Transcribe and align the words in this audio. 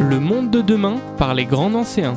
Le 0.00 0.18
monde 0.18 0.50
de 0.50 0.62
demain 0.62 0.96
par 1.18 1.34
les 1.34 1.44
grands 1.44 1.74
anciens. 1.74 2.14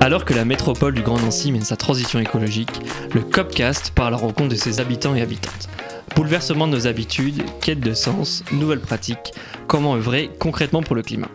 Alors 0.00 0.24
que 0.24 0.34
la 0.34 0.44
métropole 0.44 0.94
du 0.94 1.02
Grand 1.02 1.20
Nancy 1.20 1.52
mène 1.52 1.62
sa 1.62 1.76
transition 1.76 2.18
écologique, 2.18 2.80
le 3.14 3.20
Copcast 3.20 3.92
part 3.94 4.06
à 4.06 4.10
la 4.10 4.16
rencontre 4.16 4.48
de 4.48 4.56
ses 4.56 4.80
habitants 4.80 5.14
et 5.14 5.22
habitantes. 5.22 5.68
Bouleversement 6.16 6.66
de 6.66 6.72
nos 6.72 6.88
habitudes, 6.88 7.44
quête 7.60 7.78
de 7.78 7.94
sens, 7.94 8.42
nouvelles 8.50 8.80
pratiques, 8.80 9.32
comment 9.68 9.94
œuvrer 9.94 10.28
concrètement 10.40 10.82
pour 10.82 10.96
le 10.96 11.02
climat? 11.02 11.28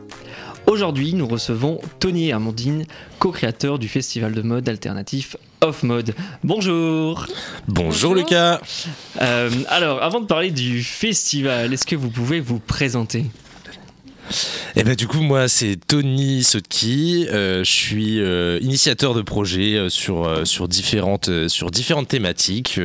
Aujourd'hui, 0.68 1.14
nous 1.14 1.28
recevons 1.28 1.80
Tony 2.00 2.28
et 2.28 2.34
Amandine, 2.34 2.84
co-créateurs 3.20 3.80
du 3.80 3.88
festival 3.88 4.34
de 4.34 4.42
mode 4.42 4.68
alternatif 4.68 5.38
Off 5.62 5.82
Mode. 5.82 6.14
Bonjour. 6.44 7.26
Bonjour, 7.70 8.14
Lucas. 8.14 8.60
Euh, 9.22 9.50
Alors, 9.70 10.04
avant 10.04 10.20
de 10.20 10.26
parler 10.26 10.52
du 10.52 10.84
festival, 10.84 11.74
est-ce 11.74 11.88
que 11.88 11.96
vous 11.96 12.10
pouvez 12.10 12.42
vous 12.42 12.60
présenter? 12.60 13.28
Eh 14.76 14.84
ben 14.84 14.96
du 14.96 15.08
coup 15.08 15.22
moi 15.22 15.48
c'est 15.48 15.78
Tony 15.88 16.44
Sotki, 16.44 17.28
euh, 17.32 17.64
je 17.64 17.72
suis 17.72 18.20
euh, 18.20 18.60
initiateur 18.62 19.14
de 19.14 19.22
projets 19.22 19.76
euh, 19.76 19.90
sur 19.90 20.68
différentes 20.68 21.30
thématiques, 22.08 22.80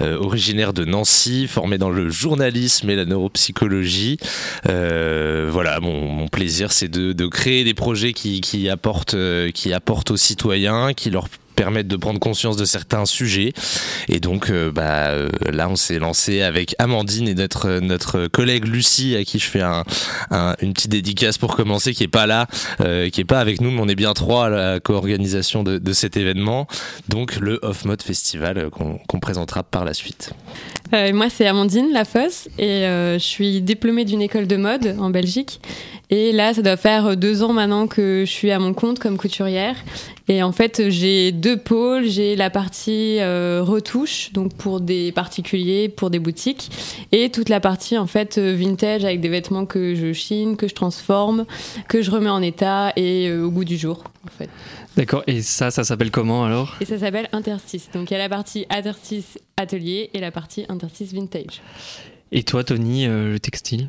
originaire 0.00 0.72
de 0.72 0.84
Nancy, 0.84 1.46
formé 1.46 1.78
dans 1.78 1.90
le 1.90 2.08
journalisme 2.08 2.88
et 2.90 2.96
la 2.96 3.04
neuropsychologie. 3.04 4.18
Voilà 4.64 5.80
mon, 5.80 6.28
plaisir 6.28 6.72
c'est 6.72 6.88
de, 6.88 7.26
créer 7.26 7.64
des 7.64 7.74
projets 7.74 8.12
qui 8.12 8.68
apportent 8.68 9.16
qui 9.52 9.72
apportent 9.72 10.10
aux 10.10 10.16
citoyens, 10.16 10.92
qui 10.94 11.10
leur 11.10 11.28
permettent 11.56 11.88
de 11.88 11.96
prendre 11.96 12.20
conscience 12.20 12.56
de 12.56 12.64
certains 12.64 13.06
sujets 13.06 13.52
et 14.08 14.20
donc 14.20 14.50
euh, 14.50 14.70
bah, 14.70 15.08
euh, 15.08 15.28
là 15.50 15.68
on 15.68 15.74
s'est 15.76 15.98
lancé 15.98 16.42
avec 16.42 16.74
Amandine 16.78 17.26
et 17.28 17.34
notre 17.34 17.80
notre 17.80 18.28
collègue 18.28 18.66
Lucie 18.66 19.16
à 19.16 19.24
qui 19.24 19.38
je 19.40 19.46
fais 19.46 19.62
un, 19.62 19.82
un- 20.30 20.54
une 20.60 20.72
petite 20.74 20.90
dédicace 20.92 21.38
pour 21.38 21.56
commencer 21.56 21.94
qui 21.94 22.04
est 22.04 22.08
pas 22.08 22.26
là 22.26 22.46
euh, 22.82 23.08
qui 23.10 23.22
est 23.22 23.24
pas 23.24 23.40
avec 23.40 23.60
nous 23.60 23.70
mais 23.70 23.80
on 23.80 23.88
est 23.88 23.94
bien 23.96 24.12
trois 24.12 24.46
à 24.46 24.48
la 24.50 24.80
co-organisation 24.80 25.62
de, 25.64 25.92
cet 25.92 26.16
événement 26.16 26.66
donc 27.08 27.36
le 27.36 27.58
Off 27.62 27.84
Mode 27.86 28.02
Festival 28.02 28.58
euh, 28.58 28.70
qu'on 28.70 29.18
présentera 29.20 29.62
par 29.64 29.84
la 29.84 29.94
suite 29.94 30.30
Euh, 30.94 31.12
moi, 31.12 31.26
c'est 31.30 31.46
Amandine 31.48 31.90
Lafosse 31.92 32.48
et 32.60 32.84
euh, 32.86 33.14
je 33.18 33.24
suis 33.24 33.60
diplômée 33.60 34.04
d'une 34.04 34.22
école 34.22 34.46
de 34.46 34.56
mode 34.56 34.94
en 35.00 35.10
Belgique. 35.10 35.60
Et 36.10 36.30
là, 36.30 36.54
ça 36.54 36.62
doit 36.62 36.76
faire 36.76 37.16
deux 37.16 37.42
ans 37.42 37.52
maintenant 37.52 37.88
que 37.88 38.22
je 38.24 38.30
suis 38.30 38.52
à 38.52 38.60
mon 38.60 38.72
compte 38.72 39.00
comme 39.00 39.16
couturière. 39.18 39.74
Et 40.28 40.42
en 40.42 40.52
fait, 40.52 40.90
j'ai 40.90 41.32
deux 41.32 41.56
pôles. 41.56 42.04
J'ai 42.04 42.36
la 42.36 42.50
partie 42.50 43.18
euh, 43.20 43.62
retouche, 43.62 44.32
donc 44.32 44.54
pour 44.54 44.80
des 44.80 45.12
particuliers, 45.12 45.88
pour 45.88 46.10
des 46.10 46.18
boutiques, 46.18 46.70
et 47.12 47.30
toute 47.30 47.48
la 47.48 47.60
partie 47.60 47.96
en 47.96 48.06
fait 48.06 48.38
euh, 48.38 48.54
vintage 48.54 49.04
avec 49.04 49.20
des 49.20 49.28
vêtements 49.28 49.66
que 49.66 49.94
je 49.94 50.12
chine, 50.12 50.56
que 50.56 50.66
je 50.68 50.74
transforme, 50.74 51.46
que 51.88 52.02
je 52.02 52.10
remets 52.10 52.30
en 52.30 52.42
état 52.42 52.92
et 52.96 53.28
euh, 53.28 53.44
au 53.44 53.50
goût 53.50 53.64
du 53.64 53.76
jour, 53.76 54.04
en 54.24 54.30
fait. 54.30 54.50
D'accord, 54.96 55.22
et 55.26 55.42
ça, 55.42 55.70
ça 55.70 55.84
s'appelle 55.84 56.10
comment 56.10 56.44
alors? 56.44 56.74
Et 56.80 56.86
ça 56.86 56.98
s'appelle 56.98 57.28
Interstice. 57.32 57.88
Donc 57.92 58.10
il 58.10 58.14
y 58.14 58.16
a 58.16 58.20
la 58.20 58.28
partie 58.28 58.66
Interstice 58.70 59.38
atelier 59.56 60.10
et 60.14 60.20
la 60.20 60.30
partie 60.30 60.64
Interstice 60.68 61.12
vintage. 61.12 61.60
Et 62.32 62.42
toi, 62.42 62.64
Tony, 62.64 63.06
euh, 63.06 63.30
le 63.30 63.38
textile? 63.38 63.88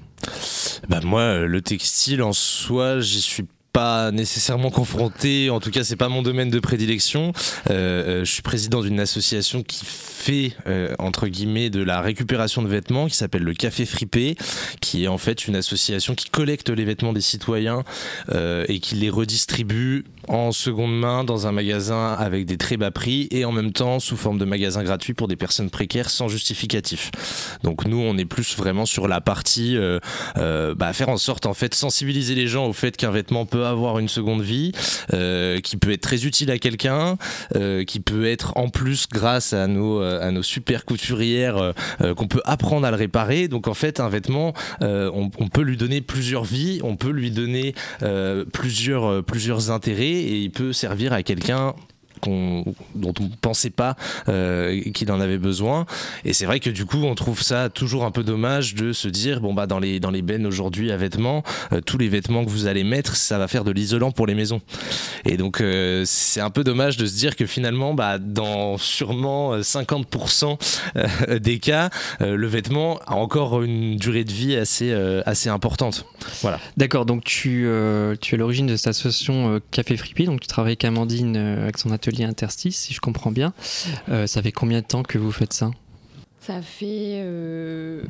Bah 0.89 0.99
moi 1.03 1.39
le 1.39 1.61
textile 1.61 2.21
en 2.21 2.33
soi 2.33 2.99
j'y 2.99 3.21
suis 3.21 3.45
pas 3.77 4.11
nécessairement 4.11 4.71
confronté, 4.71 5.51
en 5.51 5.59
tout 5.59 5.69
cas 5.69 5.83
c'est 5.83 5.95
pas 5.95 6.09
mon 6.09 6.23
domaine 6.23 6.49
de 6.49 6.59
prédilection. 6.59 7.31
Euh, 7.69 8.21
euh, 8.21 8.25
je 8.25 8.31
suis 8.31 8.41
président 8.41 8.81
d'une 8.81 8.99
association 8.99 9.61
qui 9.61 9.85
fait 9.85 10.53
euh, 10.65 10.95
entre 10.97 11.27
guillemets 11.27 11.69
de 11.69 11.83
la 11.83 12.01
récupération 12.01 12.63
de 12.63 12.67
vêtements, 12.67 13.05
qui 13.05 13.15
s'appelle 13.15 13.43
le 13.43 13.53
Café 13.53 13.85
Fripé, 13.85 14.35
qui 14.81 15.03
est 15.03 15.07
en 15.07 15.19
fait 15.19 15.47
une 15.47 15.55
association 15.55 16.15
qui 16.15 16.27
collecte 16.31 16.71
les 16.71 16.85
vêtements 16.85 17.13
des 17.13 17.21
citoyens 17.21 17.83
et 18.67 18.79
qui 18.79 18.95
les 18.95 19.11
redistribue 19.11 20.05
en 20.27 20.51
seconde 20.51 20.97
main 20.97 21.23
dans 21.23 21.47
un 21.47 21.51
magasin 21.51 22.13
avec 22.13 22.45
des 22.45 22.57
très 22.57 22.77
bas 22.77 22.91
prix 22.91 23.27
et 23.31 23.45
en 23.45 23.51
même 23.51 23.71
temps 23.71 23.99
sous 23.99 24.17
forme 24.17 24.37
de 24.37 24.45
magasin 24.45 24.83
gratuit 24.83 25.13
pour 25.13 25.27
des 25.27 25.35
personnes 25.35 25.69
précaires 25.69 26.09
sans 26.09 26.27
justificatif. 26.27 27.11
Donc 27.63 27.85
nous 27.85 27.99
on 27.99 28.17
est 28.17 28.25
plus 28.25 28.57
vraiment 28.57 28.85
sur 28.85 29.07
la 29.07 29.21
partie 29.21 29.77
euh, 29.77 29.99
euh, 30.37 30.75
bah, 30.75 30.93
faire 30.93 31.09
en 31.09 31.17
sorte 31.17 31.45
en 31.45 31.53
fait 31.53 31.73
sensibiliser 31.73 32.35
les 32.35 32.47
gens 32.47 32.67
au 32.67 32.73
fait 32.73 32.97
qu'un 32.97 33.11
vêtement 33.11 33.45
peut 33.45 33.65
avoir 33.65 33.99
une 33.99 34.09
seconde 34.09 34.41
vie, 34.41 34.71
euh, 35.13 35.59
qui 35.59 35.77
peut 35.77 35.91
être 35.91 36.01
très 36.01 36.25
utile 36.25 36.51
à 36.51 36.57
quelqu'un, 36.57 37.17
euh, 37.55 37.83
qui 37.83 37.99
peut 37.99 38.25
être 38.25 38.57
en 38.57 38.69
plus 38.69 39.07
grâce 39.07 39.53
à 39.53 39.67
nos 39.67 40.01
euh, 40.01 40.25
à 40.27 40.31
nos 40.31 40.43
super 40.43 40.85
couturières 40.85 41.73
qu'on 42.15 42.27
peut 42.27 42.41
apprendre 42.45 42.85
à 42.85 42.91
le 42.91 42.97
réparer. 42.97 43.47
Donc 43.47 43.67
en 43.67 43.73
fait 43.73 43.99
un 43.99 44.09
vêtement 44.09 44.53
on, 44.81 45.29
on 45.39 45.47
peut 45.47 45.61
lui 45.61 45.77
donner 45.77 46.01
plusieurs 46.01 46.43
vies, 46.43 46.79
on 46.83 46.95
peut 46.95 47.09
lui 47.09 47.31
donner 47.31 47.73
plusieurs 48.51 49.23
plusieurs 49.23 49.71
intérêts 49.71 50.16
et 50.19 50.37
il 50.43 50.51
peut 50.51 50.73
servir 50.73 51.13
à 51.13 51.23
quelqu'un 51.23 51.75
dont 52.23 53.13
on 53.19 53.29
pensait 53.41 53.69
pas 53.69 53.95
euh, 54.27 54.81
qu'il 54.93 55.11
en 55.11 55.19
avait 55.19 55.37
besoin. 55.37 55.85
Et 56.25 56.33
c'est 56.33 56.45
vrai 56.45 56.59
que 56.59 56.69
du 56.69 56.85
coup 56.85 57.03
on 57.03 57.15
trouve 57.15 57.41
ça 57.41 57.69
toujours 57.69 58.05
un 58.05 58.11
peu 58.11 58.23
dommage 58.23 58.75
de 58.75 58.93
se 58.93 59.07
dire 59.07 59.41
bon 59.41 59.53
bah 59.53 59.67
dans 59.67 59.79
les 59.79 59.99
dans 59.99 60.11
les 60.11 60.21
bennes 60.21 60.45
aujourd'hui 60.45 60.91
à 60.91 60.97
vêtements 60.97 61.43
euh, 61.73 61.81
tous 61.81 61.97
les 61.97 62.09
vêtements 62.09 62.43
que 62.45 62.49
vous 62.49 62.67
allez 62.67 62.83
mettre 62.83 63.15
ça 63.15 63.37
va 63.37 63.47
faire 63.47 63.63
de 63.63 63.71
l'isolant 63.71 64.11
pour 64.11 64.27
les 64.27 64.35
maisons. 64.35 64.61
Et 65.25 65.37
donc 65.37 65.61
euh, 65.61 66.03
c'est 66.05 66.41
un 66.41 66.49
peu 66.49 66.63
dommage 66.63 66.97
de 66.97 67.05
se 67.05 67.15
dire 67.15 67.35
que 67.35 67.45
finalement 67.45 67.93
bah 67.93 68.17
dans 68.17 68.77
sûrement 68.77 69.53
euh, 69.53 69.61
50% 69.61 70.57
euh, 70.95 71.39
des 71.39 71.59
cas 71.59 71.89
le 72.19 72.47
vêtement 72.47 72.99
a 73.05 73.15
encore 73.15 73.61
une 73.61 73.95
durée 73.97 74.23
de 74.23 74.31
vie 74.31 74.55
assez 74.55 74.93
assez 75.25 75.49
importante. 75.49 76.05
Voilà. 76.41 76.59
D'accord, 76.77 77.05
donc 77.05 77.23
tu, 77.23 77.67
tu 78.21 78.35
es 78.35 78.37
l'origine 78.37 78.67
de 78.67 78.75
cette 78.75 78.87
association 78.87 79.59
Café 79.71 79.97
Frippi, 79.97 80.25
donc 80.25 80.41
tu 80.41 80.47
travailles 80.47 80.71
avec 80.71 80.85
Amandine 80.85 81.37
avec 81.37 81.77
son 81.77 81.91
atelier 81.91 82.06
Interstice, 82.25 82.77
si 82.77 82.93
je 82.93 82.99
comprends 82.99 83.31
bien. 83.31 83.53
Euh, 84.09 84.27
ça 84.27 84.41
fait 84.41 84.51
combien 84.51 84.81
de 84.81 84.85
temps 84.85 85.03
que 85.03 85.17
vous 85.17 85.31
faites 85.31 85.53
ça? 85.53 85.71
Ça 86.41 86.61
fait 86.61 87.21
euh, 87.23 88.03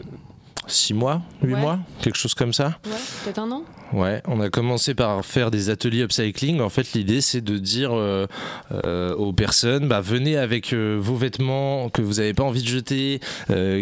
six 0.68 0.94
mois 0.94 1.22
huit 1.42 1.54
Ouais. 1.56 1.60
mois 1.62 1.80
quelque 2.02 2.18
chose 2.18 2.34
comme 2.34 2.54
ça 2.54 2.78
ouais, 2.86 2.92
peut-être 3.24 3.40
un 3.40 3.52
an. 3.52 3.64
Ouais, 3.94 4.22
on 4.28 4.42
a 4.42 4.50
commencé 4.50 4.94
par 4.96 5.24
faire 5.24 5.50
des 5.50 5.70
ateliers 5.70 6.02
upcycling. 6.04 6.60
En 6.60 6.68
fait, 6.68 6.92
l'idée, 6.92 7.22
c'est 7.22 7.40
de 7.40 7.58
dire 7.58 7.92
euh, 7.94 8.28
euh, 8.86 9.16
aux 9.16 9.32
personnes, 9.32 9.88
bah, 9.88 10.02
venez 10.02 10.36
avec 10.36 10.74
euh, 10.74 10.98
vos 11.00 11.16
vêtements 11.16 11.88
que 11.88 12.02
vous 12.02 12.16
n'avez 12.16 12.34
pas 12.34 12.44
envie 12.44 12.62
de 12.64 12.68
jeter, 12.68 13.22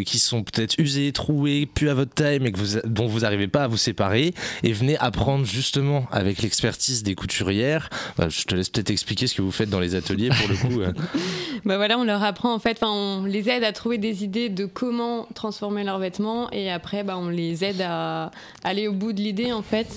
qui 0.06 0.19
sont 0.19 0.44
peut-être 0.44 0.75
usés, 0.78 1.12
troués, 1.12 1.66
plus 1.66 1.90
à 1.90 1.95
votre 1.95 2.13
taille, 2.13 2.38
mais 2.40 2.51
que 2.51 2.59
vous, 2.59 2.79
dont 2.85 3.07
vous 3.07 3.22
n'arrivez 3.22 3.47
pas 3.47 3.63
à 3.63 3.68
vous 3.68 3.78
séparer, 3.78 4.35
et 4.62 4.74
venez 4.74 4.95
apprendre 5.00 5.44
justement 5.44 6.06
avec 6.12 6.44
l'expertise 6.44 7.01
des 7.01 7.16
couturières. 7.16 7.90
Bah, 8.19 8.29
je 8.29 8.44
te 8.44 8.53
laisse 8.53 8.69
peut-être 8.69 8.91
expliquer 8.91 9.25
ce 9.25 9.34
que 9.34 9.41
vous 9.41 9.51
faites 9.51 9.72
dans 9.72 9.79
les 9.79 9.95
ateliers 9.95 10.29
pour 10.29 10.47
le 10.47 10.56
coup. 10.56 10.81
euh. 10.81 10.94
Bah 11.66 11.78
voilà, 11.78 11.97
on 11.97 12.03
leur 12.03 12.22
apprend 12.22 12.53
en 12.53 12.59
fait, 12.59 12.78
enfin, 12.79 12.91
on 12.91 13.24
les 13.25 13.50
aide 13.50 13.63
à 13.63 13.72
trouver 13.72 13.97
des 13.97 14.24
idées 14.24 14.50
de 14.50 14.68
comment 14.68 15.28
transformer 15.34 15.84
leurs 15.84 15.97
vêtements 15.97 16.51
et 16.51 16.69
après, 16.75 17.03
bah, 17.03 17.18
on 17.18 17.30
les 17.30 17.63
aide 17.63 17.81
à 17.81 18.31
aller 18.63 18.88
au 18.88 18.94
bout 18.94 19.13
de 19.13 19.22
l'idée 19.22 19.52
en 19.52 19.62
fait. 19.63 19.88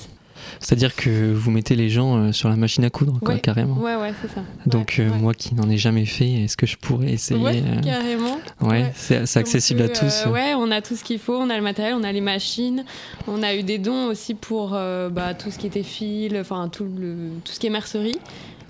C'est-à-dire 0.61 0.95
que 0.95 1.33
vous 1.33 1.51
mettez 1.51 1.75
les 1.75 1.91
gens 1.91 2.17
euh, 2.17 2.33
sur 2.33 2.49
la 2.49 2.55
machine 2.55 2.85
à 2.85 2.91
coudre, 2.91 3.19
quoi, 3.21 3.35
Ouais. 3.35 3.41
carrément. 3.41 3.75
Ouais, 3.79 3.97
ouais, 3.97 4.13
c'est 4.23 4.29
ça. 4.33 4.43
Donc 4.67 4.95
Ouais, 4.99 5.05
euh, 5.05 5.11
ouais. 5.11 5.19
moi 5.19 5.35
qui 5.35 5.55
n'en 5.57 5.69
ai 5.69 5.77
jamais 5.77 6.07
fait, 6.07 6.31
est-ce 6.45 6.57
que 6.57 6.65
je 6.65 6.77
pourrais 6.77 7.11
essayer 7.11 7.41
Ouais, 7.41 7.61
euh, 7.67 7.81
carrément. 7.81 8.39
ouais, 8.63 8.93
c'est 8.95 9.37
accessible 9.37 9.83
à 9.83 9.89
tous. 9.89 10.25
euh, 10.27 10.31
ouais, 10.31 10.55
on 10.57 10.71
a 10.71 10.81
tout 10.81 10.95
ce 10.95 11.03
qu'il 11.03 11.19
faut, 11.19 11.35
on 11.37 11.51
a 11.51 11.57
le 11.57 11.63
matériel, 11.63 11.95
on 11.99 12.05
a 12.05 12.13
les 12.13 12.21
machines, 12.21 12.85
on 13.27 13.43
a 13.43 13.55
eu 13.57 13.65
des 13.65 13.79
dons 13.79 14.07
aussi 14.07 14.35
pour 14.35 14.71
bah, 14.71 15.35
tout 15.37 15.51
ce 15.51 15.59
qui 15.59 15.67
était 15.67 15.83
fil, 15.83 16.39
enfin 16.41 16.69
tout, 16.73 16.85
le, 16.85 17.15
tout 17.45 17.53
ce 17.53 17.59
qui 17.59 17.67
est 17.67 17.71
mercerie. 17.71 18.19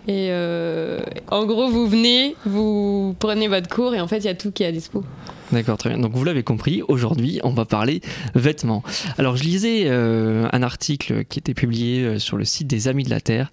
Et 0.09 0.31
en 1.31 1.45
gros, 1.45 1.69
vous 1.69 1.87
venez, 1.87 2.35
vous 2.47 3.15
prenez 3.19 3.47
votre 3.47 3.69
cours 3.69 3.95
et 3.95 4.01
en 4.01 4.09
fait, 4.09 4.19
il 4.19 4.25
y 4.25 4.29
a 4.29 4.35
tout 4.35 4.51
qui 4.53 4.63
est 4.63 4.67
à 4.67 4.73
dispo. 4.73 5.05
D'accord, 5.51 5.79
très 5.79 5.89
bien. 5.89 5.99
Donc 5.99 6.13
vous 6.13 6.25
l'avez 6.25 6.43
compris, 6.43 6.83
aujourd'hui 6.89 7.41
on 7.43 7.51
va 7.51 7.65
parler 7.65 8.03
vêtements. 8.35 8.83
Alors 9.17 9.37
je 9.37 9.45
lisais 9.45 9.85
euh, 9.87 10.47
un 10.53 10.63
article 10.63 11.25
qui 11.25 11.39
était 11.39 11.55
publié 11.55 12.03
euh, 12.03 12.19
sur 12.19 12.37
le 12.37 12.45
site 12.45 12.67
des 12.67 12.87
Amis 12.87 13.05
de 13.05 13.11
la 13.11 13.23
Terre 13.23 13.51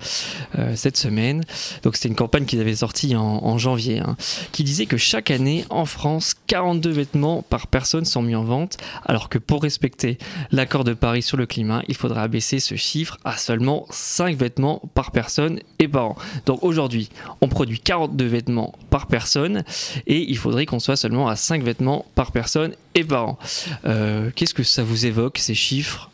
euh, 0.60 0.76
cette 0.76 0.98
semaine. 0.98 1.44
Donc 1.84 1.96
c'était 1.96 2.10
une 2.10 2.16
campagne 2.16 2.44
qu'ils 2.44 2.60
avaient 2.60 2.76
sortie 2.76 3.16
en, 3.16 3.58
janvier, 3.58 4.00
hein, 4.00 4.18
qui 4.52 4.66
disait 4.66 4.88
que 4.88 4.98
chaque 4.98 5.32
année 5.32 5.64
en 5.70 5.86
France, 5.86 6.36
42 6.48 6.90
vêtements 6.90 7.44
par 7.44 7.68
personne 7.68 8.04
sont 8.04 8.22
mis 8.22 8.36
en 8.36 8.44
vente, 8.44 8.76
alors 9.06 9.30
que 9.30 9.38
pour 9.38 9.64
respecter 9.64 10.18
l'accord 10.52 10.84
de 10.84 10.94
Paris 10.94 11.22
sur 11.22 11.38
le 11.38 11.46
climat, 11.46 11.82
il 11.88 11.96
faudra 11.96 12.24
abaisser 12.24 12.60
ce 12.60 12.76
chiffre 12.76 13.18
à 13.24 13.38
seulement 13.38 13.86
5 13.90 14.36
vêtements 14.36 14.82
par 14.94 15.12
personne 15.12 15.60
et 15.80 15.88
par 15.88 16.10
an. 16.10 16.16
Donc 16.46 16.62
aujourd'hui, 16.64 17.10
on 17.40 17.48
produit 17.48 17.80
42 17.80 18.26
vêtements 18.26 18.74
par 18.90 19.08
personne 19.08 19.64
et 20.08 20.20
il 20.30 20.38
faudrait 20.38 20.66
qu'on 20.66 20.80
soit 20.80 20.98
seulement 20.98 21.30
à 21.30 21.38
5 21.38 21.64
vêtements 21.64 21.85
par 22.16 22.32
personne 22.32 22.74
et 22.94 23.04
par 23.04 23.30
an. 23.30 23.38
Euh, 23.86 24.30
Qu'est-ce 24.36 24.54
que 24.54 24.64
ça 24.64 24.84
vous 24.84 25.06
évoque, 25.06 25.38
ces 25.38 25.54
chiffres? 25.56 26.10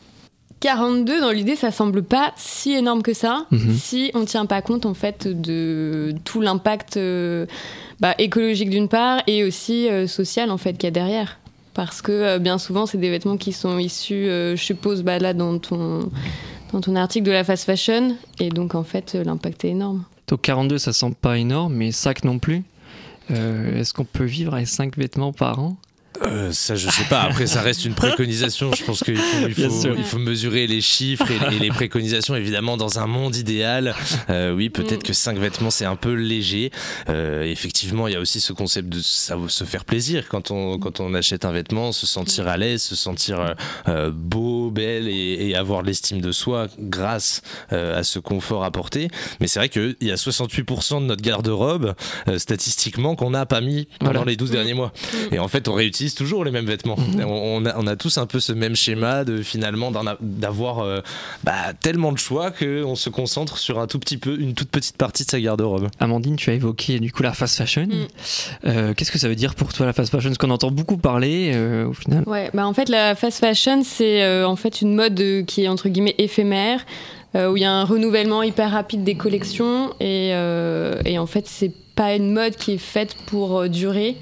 42 0.59 1.19
dans 1.21 1.31
l'idée, 1.31 1.55
ça 1.55 1.71
semble 1.71 2.03
pas 2.03 2.33
si 2.37 2.73
énorme 2.73 3.01
que 3.01 3.13
ça, 3.13 3.45
Mhm. 3.51 3.73
si 3.75 4.11
on 4.13 4.25
tient 4.25 4.45
pas 4.45 4.61
compte 4.61 4.85
en 4.85 4.93
fait 4.93 5.27
de 5.27 6.13
tout 6.23 6.39
l'impact 6.39 6.97
euh, 6.97 7.47
bah, 7.99 8.13
écologique 8.19 8.69
d'une 8.69 8.87
part 8.87 9.21
et 9.25 9.43
aussi 9.43 9.89
euh, 9.89 10.05
social 10.05 10.51
en 10.51 10.57
fait 10.57 10.73
qu'il 10.73 10.83
y 10.83 10.87
a 10.87 10.91
derrière. 10.91 11.39
Parce 11.73 12.01
que 12.03 12.11
euh, 12.11 12.37
bien 12.39 12.57
souvent, 12.59 12.85
c'est 12.85 12.99
des 12.99 13.09
vêtements 13.09 13.37
qui 13.37 13.53
sont 13.53 13.79
issus, 13.79 14.25
je 14.27 14.55
suppose, 14.55 15.01
bah, 15.03 15.17
là 15.19 15.33
dans 15.33 15.57
ton 15.57 16.11
dans 16.73 16.79
ton 16.79 16.95
article 16.95 17.25
de 17.25 17.31
la 17.31 17.43
fast 17.43 17.65
fashion, 17.65 18.15
et 18.39 18.47
donc 18.49 18.75
en 18.75 18.83
fait, 18.83 19.15
l'impact 19.15 19.65
est 19.65 19.69
énorme. 19.69 20.05
Donc 20.29 20.41
42, 20.43 20.77
ça 20.77 20.93
semble 20.93 21.15
pas 21.15 21.37
énorme, 21.37 21.73
mais 21.73 21.91
sac 21.91 22.23
non 22.23 22.39
plus? 22.39 22.63
Euh, 23.31 23.79
Est-ce 23.79 23.93
qu'on 23.93 24.05
peut 24.05 24.23
vivre 24.25 24.53
avec 24.53 24.67
5 24.67 24.97
vêtements 24.97 25.33
par 25.33 25.59
an? 25.59 25.77
Euh, 26.23 26.51
ça, 26.51 26.75
je 26.75 26.89
sais 26.89 27.05
pas. 27.05 27.21
Après, 27.21 27.47
ça 27.47 27.61
reste 27.61 27.85
une 27.85 27.93
préconisation. 27.95 28.71
Je 28.73 28.83
pense 28.83 29.01
qu'il 29.03 29.17
faut, 29.17 29.47
il 29.47 29.55
faut, 29.55 29.95
il 29.97 30.03
faut 30.03 30.19
mesurer 30.19 30.67
les 30.67 30.81
chiffres 30.81 31.25
et, 31.31 31.55
et 31.55 31.59
les 31.59 31.69
préconisations. 31.69 32.35
Évidemment, 32.35 32.77
dans 32.77 32.99
un 32.99 33.07
monde 33.07 33.35
idéal, 33.37 33.95
euh, 34.29 34.53
oui, 34.53 34.69
peut-être 34.69 35.01
Mm. 35.01 35.07
que 35.07 35.13
5 35.13 35.37
vêtements, 35.39 35.71
c'est 35.71 35.85
un 35.85 35.95
peu 35.95 36.13
léger. 36.13 36.69
Euh, 37.09 37.43
effectivement, 37.43 38.07
il 38.07 38.13
y 38.13 38.15
a 38.17 38.19
aussi 38.19 38.41
ce 38.41 38.51
concept 38.53 38.89
de 38.89 38.99
ça, 39.01 39.37
se 39.47 39.63
faire 39.63 39.85
plaisir 39.85 40.27
quand 40.27 40.51
on, 40.51 40.77
quand 40.79 40.99
on 40.99 41.13
achète 41.13 41.45
un 41.45 41.51
vêtement, 41.53 41.91
se 41.91 42.05
sentir 42.05 42.47
à 42.47 42.57
l'aise, 42.57 42.81
se 42.83 42.95
sentir 42.95 43.39
euh, 43.39 43.53
euh, 43.87 44.11
beau, 44.13 44.69
belle 44.69 45.07
et, 45.07 45.47
et 45.49 45.55
avoir 45.55 45.81
l'estime 45.81 46.19
de 46.21 46.31
soi 46.31 46.67
grâce 46.77 47.41
euh, 47.71 47.97
à 47.97 48.03
ce 48.03 48.19
confort 48.19 48.63
apporté. 48.65 49.07
Mais 49.39 49.47
c'est 49.47 49.59
vrai 49.59 49.69
qu'il 49.69 49.95
y 50.01 50.11
a 50.11 50.15
68% 50.15 51.01
de 51.01 51.05
notre 51.05 51.21
garde-robe, 51.23 51.95
euh, 52.27 52.37
statistiquement, 52.37 53.15
qu'on 53.15 53.29
n'a 53.31 53.45
pas 53.45 53.61
mis 53.61 53.87
pendant 53.99 54.11
Voilà. 54.11 54.25
les 54.31 54.35
12 54.35 54.51
derniers 54.51 54.73
mois. 54.73 54.91
Et 55.31 55.39
en 55.39 55.47
fait, 55.47 55.67
on 55.69 55.73
réutilise 55.73 56.00
toujours 56.09 56.43
les 56.43 56.51
mêmes 56.51 56.65
vêtements. 56.65 56.97
Mhm. 56.97 57.25
On, 57.25 57.63
on 57.63 57.65
a, 57.65 57.77
on 57.77 57.87
a 57.87 57.95
tous 57.95 58.17
un 58.17 58.25
peu 58.25 58.39
ce 58.39 58.51
même 58.53 58.75
schéma 58.75 59.23
de 59.23 59.41
finalement 59.41 59.91
d'avoir 60.19 60.79
euh, 60.79 60.99
bah, 61.43 61.73
tellement 61.79 62.11
de 62.11 62.17
choix 62.17 62.51
qu'on 62.51 62.95
se 62.95 63.09
concentre 63.09 63.57
sur 63.57 63.79
un 63.79 63.87
tout 63.87 63.99
petit 63.99 64.17
peu, 64.17 64.39
une 64.39 64.53
toute 64.53 64.69
petite 64.69 64.97
partie 64.97 65.25
de 65.25 65.29
sa 65.29 65.39
garde-robe. 65.39 65.87
Amandine, 65.99 66.35
tu 66.35 66.49
as 66.49 66.53
évoqué 66.53 66.99
du 66.99 67.11
coup 67.11 67.23
la 67.23 67.33
fast 67.33 67.57
fashion. 67.57 67.87
Mm. 67.87 68.07
Euh, 68.65 68.93
Qu'est-ce 68.93 69.11
que 69.11 69.19
ça 69.19 69.27
veut 69.27 69.35
dire 69.35 69.55
pour 69.55 69.73
toi 69.73 69.85
la 69.85 69.93
fast 69.93 70.11
fashion? 70.11 70.29
Parce 70.29 70.37
qu'on 70.37 70.49
entend 70.49 70.71
beaucoup 70.71 70.97
parler 70.97 71.51
euh, 71.53 71.87
au 71.87 71.93
final. 71.93 72.23
Ouais, 72.27 72.49
bah 72.53 72.65
en 72.65 72.73
fait, 72.73 72.89
la 72.89 73.15
fast 73.15 73.39
fashion, 73.39 73.83
c'est 73.83 74.23
euh, 74.23 74.47
en 74.47 74.55
fait 74.55 74.81
une 74.81 74.95
mode 74.95 75.19
euh, 75.19 75.43
qui 75.43 75.63
est 75.63 75.67
entre 75.67 75.89
guillemets 75.89 76.15
éphémère, 76.17 76.85
euh, 77.35 77.51
où 77.51 77.57
il 77.57 77.61
y 77.63 77.65
a 77.65 77.71
un 77.71 77.83
renouvellement 77.85 78.43
hyper 78.43 78.71
rapide 78.71 79.03
des 79.03 79.15
collections, 79.15 79.91
et, 79.99 80.31
euh, 80.33 81.01
et 81.05 81.17
en 81.19 81.25
fait, 81.25 81.47
c'est 81.47 81.71
pas 81.95 82.15
une 82.15 82.31
mode 82.31 82.55
qui 82.55 82.73
est 82.73 82.77
faite 82.77 83.15
pour 83.25 83.59
euh, 83.59 83.67
durer, 83.67 84.15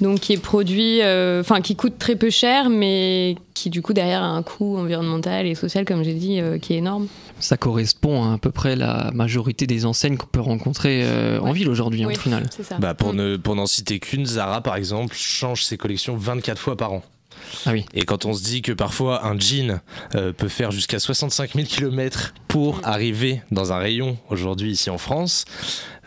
donc 0.00 0.20
qui 0.20 0.32
est 0.32 0.38
produit, 0.38 1.02
euh, 1.02 1.40
enfin 1.40 1.60
qui 1.60 1.74
coûte 1.76 1.98
très 1.98 2.16
peu 2.16 2.30
cher, 2.30 2.70
mais 2.70 3.36
qui 3.54 3.70
du 3.70 3.82
coup 3.82 3.92
derrière 3.92 4.22
a 4.22 4.26
un 4.28 4.42
coût 4.42 4.76
environnemental 4.78 5.46
et 5.46 5.54
social, 5.54 5.84
comme 5.84 6.04
j'ai 6.04 6.14
dit, 6.14 6.40
euh, 6.40 6.58
qui 6.58 6.74
est 6.74 6.78
énorme. 6.78 7.08
Ça 7.40 7.56
correspond 7.56 8.24
à 8.30 8.34
à 8.34 8.38
peu 8.38 8.50
près 8.50 8.76
la 8.76 9.10
majorité 9.14 9.66
des 9.66 9.84
enseignes 9.86 10.16
qu'on 10.16 10.26
peut 10.26 10.40
rencontrer 10.40 11.02
euh, 11.04 11.40
en 11.40 11.52
ville 11.52 11.68
aujourd'hui 11.68 12.04
Oui. 12.06 12.14
au 12.14 12.18
final. 12.18 12.46
Ça. 12.62 12.78
Bah, 12.78 12.94
pour 12.94 13.12
Mm. 13.12 13.16
ne 13.16 13.36
pour 13.36 13.54
n'en 13.56 13.66
citer 13.66 13.98
qu'une, 13.98 14.26
Zara 14.26 14.60
par 14.60 14.76
exemple 14.76 15.14
change 15.16 15.64
ses 15.64 15.76
collections 15.76 16.16
24 16.16 16.58
fois 16.58 16.76
par 16.76 16.92
an. 16.92 17.02
Ah 17.66 17.70
oui. 17.72 17.84
Et 17.94 18.02
quand 18.04 18.24
on 18.26 18.32
se 18.34 18.42
dit 18.42 18.62
que 18.62 18.72
parfois 18.72 19.24
un 19.26 19.38
jean 19.38 19.80
euh, 20.14 20.32
peut 20.32 20.48
faire 20.48 20.70
jusqu'à 20.72 20.98
65 20.98 21.54
000 21.54 21.66
km 21.68 22.34
pour 22.48 22.80
arriver 22.84 23.42
dans 23.50 23.72
un 23.72 23.78
rayon 23.78 24.16
aujourd'hui 24.30 24.70
ici 24.72 24.88
en 24.90 24.96
France, 24.98 25.44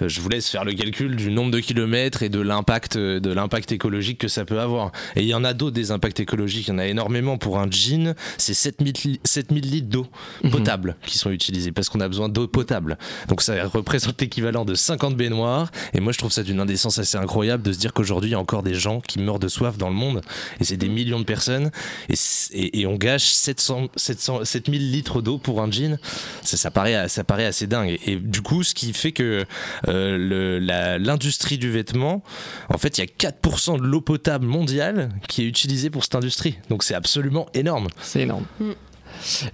euh, 0.02 0.10
je 0.10 0.20
vous 0.22 0.30
laisse 0.30 0.50
faire 0.50 0.66
le 0.66 0.74
calcul 0.74 1.16
du 1.16 1.30
nombre 1.30 1.52
de 1.52 1.60
kilomètres 1.60 2.24
et 2.24 2.30
de 2.30 2.40
l'impact 2.40 2.96
euh, 2.96 3.20
de 3.20 3.32
l'impact 3.32 3.72
écologique 3.72 4.18
que 4.18 4.28
ça 4.28 4.44
peut 4.44 4.60
avoir. 4.60 4.92
Et 5.16 5.22
il 5.22 5.28
y 5.28 5.36
en 5.36 5.44
a 5.44 5.54
d'autres 5.54 5.76
des 5.76 5.92
impacts 5.92 6.20
écologiques, 6.20 6.68
il 6.68 6.72
y 6.72 6.74
en 6.74 6.80
a 6.80 6.88
énormément 6.88 7.38
pour 7.38 7.60
un 7.60 7.70
jean, 7.70 8.16
c'est 8.40 8.56
7000 8.56 8.94
li- 9.06 9.20
7000 9.24 9.70
litres 9.70 9.88
d'eau 9.90 10.08
Mhm. 10.44 10.50
potable 10.52 10.96
qui 11.06 11.20
sont 11.20 11.30
utilisés 11.30 11.72
parce 11.72 11.90
qu'on 11.90 12.00
a 12.00 12.08
besoin 12.08 12.28
d'eau 12.30 12.48
potable. 12.48 12.98
Donc 13.28 13.44
ça 13.44 13.68
représente 13.68 14.20
l'équivalent 14.20 14.66
de 14.66 14.74
50 14.74 15.16
baignoires 15.16 15.70
et 15.94 16.00
moi 16.00 16.12
je 16.12 16.18
trouve 16.18 16.32
ça 16.32 16.42
d'une 16.42 16.60
indécence 16.60 16.98
assez 16.98 17.18
incroyable 17.18 17.62
de 17.62 17.72
se 17.72 17.78
dire 17.78 17.94
qu'aujourd'hui 17.94 18.32
il 18.32 18.34
y 18.34 18.36
a 18.36 18.40
encore 18.40 18.64
des 18.64 18.74
gens 18.74 19.00
qui 19.00 19.20
meurent 19.20 19.38
de 19.40 19.48
soif 19.48 19.78
dans 19.78 19.90
le 19.90 19.96
monde 19.96 20.22
et 20.60 20.64
c'est 20.64 20.78
des 20.78 20.90
millions 20.90 21.20
de 21.20 21.26
personnes 21.26 21.70
et, 22.10 22.16
et, 22.54 22.80
et 22.82 22.88
on 22.88 22.96
gâche 22.96 23.26
700, 23.26 23.90
700, 23.96 24.44
7000 24.46 24.92
litres 24.92 25.22
d'eau 25.22 25.38
pour 25.38 25.62
un 25.62 25.70
jean. 25.70 26.00
Ça, 26.44 26.58
ça, 26.58 26.72
paraît, 26.72 27.08
ça 27.08 27.24
paraît 27.24 27.46
assez 27.46 27.68
dingue. 27.68 27.90
Et, 27.90 28.14
et 28.14 28.16
du 28.16 28.42
coup, 28.42 28.64
ce 28.64 28.74
qui 28.74 28.94
fait 28.94 29.12
que 29.12 29.46
euh, 29.88 30.98
l'industrie 31.00 31.58
du 31.58 31.72
vêtement, 31.72 32.24
en 32.70 32.78
fait, 32.78 32.98
il 32.98 33.02
y 33.02 33.04
a 33.04 33.30
4% 33.30 33.80
de 33.80 33.86
l'eau 33.86 34.02
potable 34.02 34.46
mondiale 34.46 35.10
qui 35.28 35.44
est 35.44 35.46
utilisée 35.46 35.90
pour 35.90 36.04
cette 36.04 36.16
industrie. 36.16 36.58
Donc 36.70 36.84
c'est 36.84 36.96
absolument 36.96 37.48
énorme. 37.54 37.88
C'est 38.02 38.22
énorme. 38.22 38.46
Mm. 38.60 38.72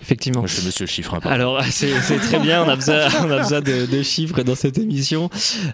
Effectivement. 0.02 0.40
Moi, 0.42 0.48
je 0.48 0.56
fais 0.56 0.66
monsieur 0.66 0.86
chiffre. 0.86 1.14
hein. 1.16 1.20
Alors 1.24 1.64
c'est 1.72 1.90
très 2.20 2.40
bien, 2.40 2.64
on 2.64 2.70
a 2.70 2.76
besoin, 2.76 3.08
on 3.22 3.32
a 3.32 3.40
besoin 3.40 3.62
de, 3.62 3.86
de 3.86 4.02
chiffres 4.04 4.42
dans 4.44 4.56
cette 4.56 4.78
émission. 4.78 5.30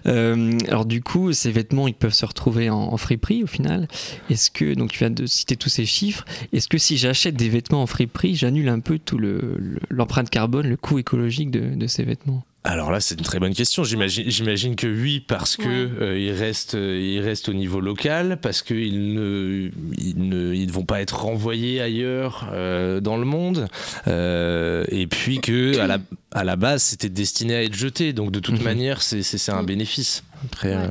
Euh, 0.06 0.52
alors 0.68 0.84
du 0.86 1.02
coup, 1.02 1.32
ces 1.32 1.50
vêtements, 1.50 1.86
ils 1.88 1.94
peuvent 1.94 2.14
se 2.14 2.26
retrouver 2.26 2.70
en, 2.70 2.76
en 2.78 2.96
friperie 2.96 3.42
au 3.42 3.46
final. 3.46 3.88
Est-ce 4.30 4.50
que, 4.50 4.74
donc 4.74 4.92
tu 4.92 4.98
viens 4.98 5.10
de 5.10 5.26
citer 5.26 5.56
tous 5.56 5.68
ces 5.68 5.86
chiffres, 5.86 6.24
est-ce 6.52 6.68
que 6.68 6.78
si 6.78 6.96
j'achète 6.96 7.36
des 7.36 7.48
vêtements 7.48 7.82
en 7.82 7.86
friperie, 7.86 8.34
j'annule 8.36 8.68
un 8.68 8.80
peu 8.80 8.98
tout 8.98 9.18
le- 9.18 9.56
le- 9.58 9.80
l'empreinte 9.90 10.30
carbone, 10.30 10.66
le 10.68 10.76
coût 10.76 10.98
écologique 10.98 11.50
de, 11.50 11.74
de 11.74 11.86
ces 11.86 12.04
vêtements? 12.04 12.44
Alors 12.66 12.90
là, 12.90 12.98
c'est 12.98 13.16
une 13.16 13.24
très 13.24 13.38
bonne 13.40 13.52
question. 13.54 13.84
J'imagine, 13.84 14.74
que 14.74 14.86
oui, 14.86 15.20
parce 15.20 15.56
que 15.56 15.64
Ouais. 15.64 15.90
euh, 16.00 16.18
ils 16.18 16.32
restent, 16.32 16.74
euh, 16.76 16.98
ils 16.98 17.20
restent 17.20 17.50
au 17.50 17.52
niveau 17.52 17.78
local, 17.78 18.38
parce 18.40 18.62
qu'ils 18.62 19.12
ne, 19.12 19.68
ils 19.98 20.14
ne, 20.16 20.54
ils 20.54 20.66
ne 20.68 20.72
vont 20.72 20.86
pas 20.86 21.02
être 21.02 21.20
renvoyés 21.24 21.82
ailleurs 21.82 22.48
euh, 22.52 23.00
dans 23.00 23.18
le 23.18 23.26
monde, 23.26 23.68
Euh, 24.08 24.84
et 24.88 25.06
puis 25.06 25.40
que 25.40 25.78
à 25.78 25.86
la, 25.86 25.98
à 26.32 26.42
la 26.44 26.56
base, 26.56 26.82
c'était 26.82 27.10
destiné 27.10 27.54
à 27.54 27.62
être 27.62 27.74
jeté. 27.74 28.12
Donc 28.14 28.30
de 28.32 28.40
toute 28.40 28.58
Mhm. 28.58 28.64
manière, 28.64 29.02
c'est, 29.02 29.20
un 29.50 29.60
Mhm. 29.60 29.66
bénéfice. 29.66 30.24
Ouais. 30.62 30.72
euh, 30.74 30.88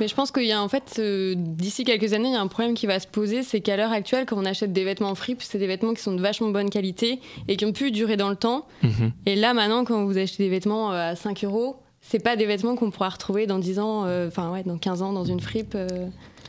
Mais 0.00 0.08
je 0.08 0.14
pense 0.14 0.30
qu'il 0.32 0.44
y 0.44 0.52
a 0.52 0.62
en 0.62 0.68
fait, 0.68 0.96
euh, 0.98 1.34
d'ici 1.36 1.84
quelques 1.84 2.12
années, 2.12 2.28
il 2.28 2.32
y 2.34 2.36
a 2.36 2.40
un 2.40 2.46
problème 2.48 2.74
qui 2.74 2.86
va 2.86 2.98
se 3.00 3.06
poser, 3.06 3.42
c'est 3.42 3.60
qu'à 3.60 3.76
l'heure 3.76 3.92
actuelle, 3.92 4.26
quand 4.26 4.36
on 4.38 4.44
achète 4.44 4.72
des 4.72 4.84
vêtements 4.84 5.10
en 5.10 5.14
fripe, 5.14 5.42
c'est 5.42 5.58
des 5.58 5.66
vêtements 5.66 5.94
qui 5.94 6.02
sont 6.02 6.14
de 6.14 6.20
vachement 6.22 6.48
bonne 6.50 6.70
qualité 6.70 7.20
et 7.48 7.56
qui 7.56 7.64
ont 7.64 7.72
pu 7.72 7.90
durer 7.90 8.16
dans 8.16 8.30
le 8.30 8.36
temps. 8.36 8.66
Mhm. 8.82 9.12
Et 9.26 9.36
là, 9.36 9.54
maintenant, 9.54 9.84
quand 9.84 10.04
vous 10.04 10.18
achetez 10.18 10.42
des 10.44 10.50
vêtements 10.50 10.92
euh, 10.92 11.10
à 11.12 11.16
5 11.16 11.44
euros, 11.44 11.76
c'est 12.00 12.20
pas 12.22 12.36
des 12.36 12.46
vêtements 12.46 12.76
qu'on 12.76 12.90
pourra 12.90 13.08
retrouver 13.08 13.46
dans 13.46 13.58
10 13.58 13.78
ans, 13.80 14.04
euh, 14.06 14.28
enfin 14.28 14.50
ouais, 14.52 14.62
dans 14.64 14.78
15 14.78 15.02
ans 15.02 15.12
dans 15.12 15.24
une 15.24 15.40
fripe. 15.40 15.74
euh. 15.74 15.88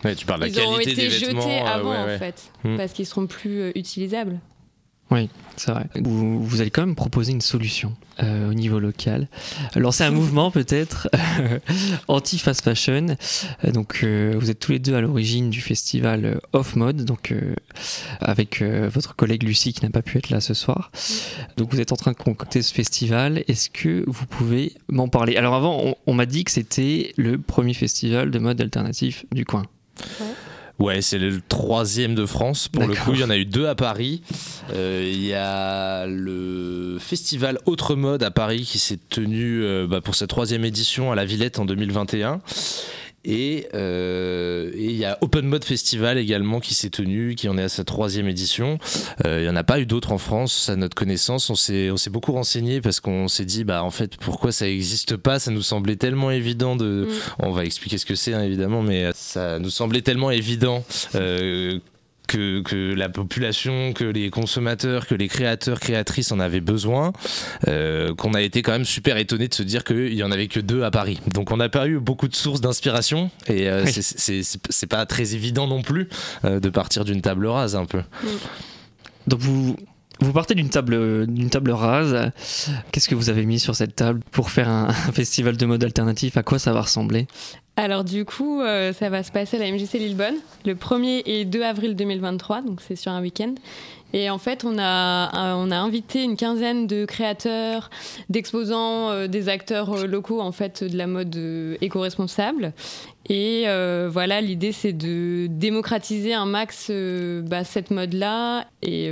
ouais, 0.05 0.13
tu 0.15 0.25
parles 0.25 0.41
de 0.41 0.45
la 0.45 0.51
Ils 0.51 0.59
ont 0.61 0.71
qualité 0.73 0.91
été 0.91 1.01
des 1.01 1.07
vêtements. 1.25 1.41
jetés 1.41 1.61
euh, 1.61 1.65
avant 1.65 1.91
ouais, 1.91 2.05
ouais. 2.05 2.15
en 2.15 2.19
fait, 2.19 2.51
Mm. 2.63 2.77
parce 2.77 2.93
qu'ils 2.93 3.05
seront 3.07 3.25
plus 3.27 3.61
euh, 3.61 3.71
utilisables. 3.75 4.39
Oui, 5.09 5.29
c'est 5.55 5.71
vrai. 5.71 5.85
Vous, 6.03 6.59
allez 6.59 6.69
quand 6.69 6.85
même 6.85 6.95
proposer 6.95 7.31
une 7.31 7.41
solution 7.41 7.95
euh, 8.21 8.49
au 8.49 8.53
niveau 8.53 8.77
local. 8.77 9.29
Lancer 9.75 10.03
un 10.03 10.11
mouvement 10.11 10.51
peut-être 10.51 11.09
anti-fast 12.09 12.61
fashion. 12.61 13.15
Euh, 13.63 13.71
donc 13.71 14.01
euh, 14.03 14.35
vous 14.37 14.51
êtes 14.51 14.59
tous 14.59 14.73
les 14.73 14.79
deux 14.79 14.95
à 14.95 15.01
l'origine 15.01 15.49
du 15.49 15.61
festival 15.61 16.25
euh, 16.25 16.39
Off 16.51 16.75
Mode, 16.75 17.05
donc 17.05 17.31
euh, 17.31 17.55
avec 18.19 18.61
euh, 18.61 18.89
votre 18.93 19.15
collègue 19.15 19.43
Lucie 19.43 19.71
qui 19.71 19.85
n'a 19.85 19.91
pas 19.91 20.01
pu 20.01 20.17
être 20.17 20.29
là 20.29 20.41
ce 20.41 20.53
soir. 20.53 20.91
Donc 21.55 21.71
vous 21.71 21.79
êtes 21.79 21.93
en 21.93 21.97
train 21.97 22.11
de 22.11 22.17
concocter 22.17 22.61
ce 22.61 22.73
festival. 22.73 23.43
Est-ce 23.47 23.69
que 23.69 24.03
vous 24.07 24.25
pouvez 24.25 24.73
m'en 24.89 25.07
parler? 25.07 25.37
Alors 25.37 25.55
avant, 25.55 25.81
on, 25.81 25.95
on 26.05 26.13
m'a 26.13 26.25
dit 26.25 26.43
que 26.43 26.51
c'était 26.51 27.13
le 27.15 27.37
premier 27.37 27.73
festival 27.73 28.29
de 28.29 28.39
mode 28.39 28.59
alternatif 28.59 29.25
du 29.31 29.45
coin. 29.45 29.63
Ouais, 30.19 30.27
c'est 30.99 31.17
le 31.17 31.41
troisième 31.47 32.15
de 32.15 32.25
France. 32.25 32.67
Pour 32.67 32.85
le 32.85 32.95
coup, 32.95 33.13
il 33.13 33.19
y 33.19 33.23
en 33.23 33.29
a 33.29 33.37
eu 33.37 33.45
deux 33.45 33.67
à 33.67 33.75
Paris. 33.75 34.21
Euh, 34.73 35.03
Il 35.11 35.23
y 35.25 35.33
a 35.33 36.05
le 36.05 36.97
festival 36.99 37.59
Autre 37.65 37.95
Mode 37.95 38.23
à 38.23 38.31
Paris 38.31 38.61
qui 38.61 38.79
s'est 38.79 38.99
tenu 39.09 39.63
euh, 39.63 39.87
bah, 39.87 40.01
pour 40.01 40.15
sa 40.15 40.27
troisième 40.27 40.65
édition 40.65 41.11
à 41.11 41.15
la 41.15 41.25
Villette 41.25 41.59
en 41.59 41.65
2021. 41.65 42.41
Et 43.27 43.67
euh, 43.73 44.71
et 44.73 44.85
il 44.85 44.97
y 44.97 45.05
a 45.05 45.17
Open 45.21 45.45
Mode 45.45 45.65
Festival 45.65 46.17
également 46.17 46.59
qui 46.59 46.73
s'est 46.73 46.89
tenu, 46.89 47.35
qui 47.35 47.49
en 47.49 47.57
est 47.57 47.63
à 47.63 47.69
sa 47.69 47.83
troisième 47.83 48.27
édition. 48.27 48.79
Euh, 49.25 49.39
il 49.39 49.43
n'y 49.43 49.49
en 49.49 49.55
a 49.55 49.63
pas 49.63 49.79
eu 49.79 49.85
d'autres 49.85 50.11
en 50.13 50.17
France, 50.17 50.69
à 50.69 50.75
notre 50.75 50.95
connaissance. 50.95 51.49
On 51.49 51.55
s'est, 51.55 51.91
on 51.91 51.97
s'est 51.97 52.09
beaucoup 52.09 52.31
renseigné 52.31 52.81
parce 52.81 52.99
qu'on 52.99 53.27
s'est 53.27 53.45
dit, 53.45 53.63
bah 53.63 53.83
en 53.83 53.91
fait, 53.91 54.17
pourquoi 54.17 54.51
ça 54.51 54.65
n'existe 54.65 55.15
pas? 55.17 55.39
Ça 55.39 55.51
nous 55.51 55.61
semblait 55.61 55.95
tellement 55.97 56.31
évident 56.31 56.75
de, 56.75 56.87
Mm. 56.97 57.07
on 57.39 57.51
va 57.51 57.65
expliquer 57.65 57.97
ce 57.97 58.05
que 58.05 58.15
c'est 58.15 58.33
hein, 58.33 58.43
évidemment, 58.43 58.81
mais 58.81 59.05
euh, 59.05 59.11
ça 59.13 59.59
nous 59.59 59.69
semblait 59.69 60.01
tellement 60.01 60.31
évident 60.31 60.83
euh, 61.15 61.79
que, 62.27 62.61
que 62.61 62.93
la 62.93 63.09
population, 63.09 63.93
que 63.93 64.03
les 64.03 64.29
consommateurs, 64.29 65.07
que 65.07 65.15
les 65.15 65.27
créateurs, 65.27 65.79
créatrices 65.79 66.31
en 66.31 66.39
avaient 66.39 66.61
besoin, 66.61 67.13
euh, 67.67 68.13
qu'on 68.13 68.33
a 68.33 68.41
été 68.41 68.61
quand 68.61 68.73
même 68.73 68.85
super 68.85 69.17
étonné 69.17 69.47
de 69.47 69.53
se 69.53 69.63
dire 69.63 69.83
qu'il 69.83 70.13
y 70.13 70.23
en 70.23 70.31
avait 70.31 70.47
que 70.47 70.59
deux 70.59 70.83
à 70.83 70.91
Paris. 70.91 71.19
Donc 71.33 71.51
on 71.51 71.57
n'a 71.57 71.69
pas 71.69 71.87
eu 71.87 71.99
beaucoup 71.99 72.27
de 72.27 72.35
sources 72.35 72.61
d'inspiration 72.61 73.31
et 73.47 73.69
euh, 73.69 73.83
Oui. 73.85 73.91
c'est- 73.93 74.01
c'est 74.01 74.43
c'est- 74.43 74.61
c'est 74.69 74.87
pas 74.87 75.05
très 75.05 75.33
évident 75.35 75.67
non 75.67 75.81
plus 75.81 76.09
euh, 76.45 76.59
de 76.59 76.69
partir 76.69 77.05
d'une 77.05 77.21
table 77.21 77.47
rase 77.47 77.75
un 77.75 77.85
peu. 77.85 78.01
Donc 79.27 79.39
vous, 79.39 79.75
Vous 80.19 80.33
partez 80.33 80.55
d'une 80.55 80.69
table, 80.69 81.27
d'une 81.27 81.49
table 81.49 81.71
rase. 81.71 82.31
Qu'est-ce 82.91 83.07
que 83.07 83.15
vous 83.15 83.29
avez 83.29 83.45
mis 83.45 83.59
sur 83.59 83.75
cette 83.75 83.95
table 83.95 84.21
pour 84.31 84.49
faire 84.49 84.69
un, 84.69 84.91
festival 85.13 85.57
de 85.57 85.65
mode 85.65 85.83
alternatif? 85.83 86.37
À 86.37 86.43
quoi 86.43 86.59
ça 86.59 86.73
va 86.73 86.81
ressembler? 86.81 87.27
Alors 87.75 88.03
du 88.03 88.25
coup, 88.25 88.61
euh, 88.61 88.91
ça 88.91 89.09
va 89.09 89.21
se 89.21 89.31
passer 89.31 89.57
à 89.57 89.59
la 89.59 89.71
MJC 89.71 89.93
Lillebonne 89.93 90.37
le 90.65 90.73
1er 90.73 91.21
et 91.27 91.45
2 91.45 91.61
avril 91.61 91.95
2023, 91.95 92.63
donc 92.63 92.81
c'est 92.81 92.95
sur 92.95 93.11
un 93.11 93.21
week-end. 93.21 93.53
Et 94.13 94.31
en 94.31 94.39
fait, 94.39 94.63
on 94.65 94.79
a, 94.79 95.55
on 95.55 95.69
a 95.69 95.75
invité 95.75 96.23
une 96.23 96.37
quinzaine 96.37 96.87
de 96.87 97.05
créateurs, 97.05 97.91
d'exposants, 98.29 99.09
euh, 99.11 99.27
des 99.27 99.47
acteurs 99.47 99.93
euh, 99.93 100.07
locaux 100.07 100.41
en 100.41 100.51
fait 100.51 100.83
de 100.83 100.97
la 100.97 101.05
mode 101.05 101.37
éco-responsable. 101.81 102.73
Et 103.29 103.65
voilà, 104.09 104.41
l'idée 104.41 104.71
c'est 104.71 104.93
de 104.93 105.47
démocratiser 105.47 106.33
un 106.33 106.45
max 106.45 106.89
bah, 106.89 107.63
cette 107.63 107.91
mode-là 107.91 108.65
et 108.81 109.11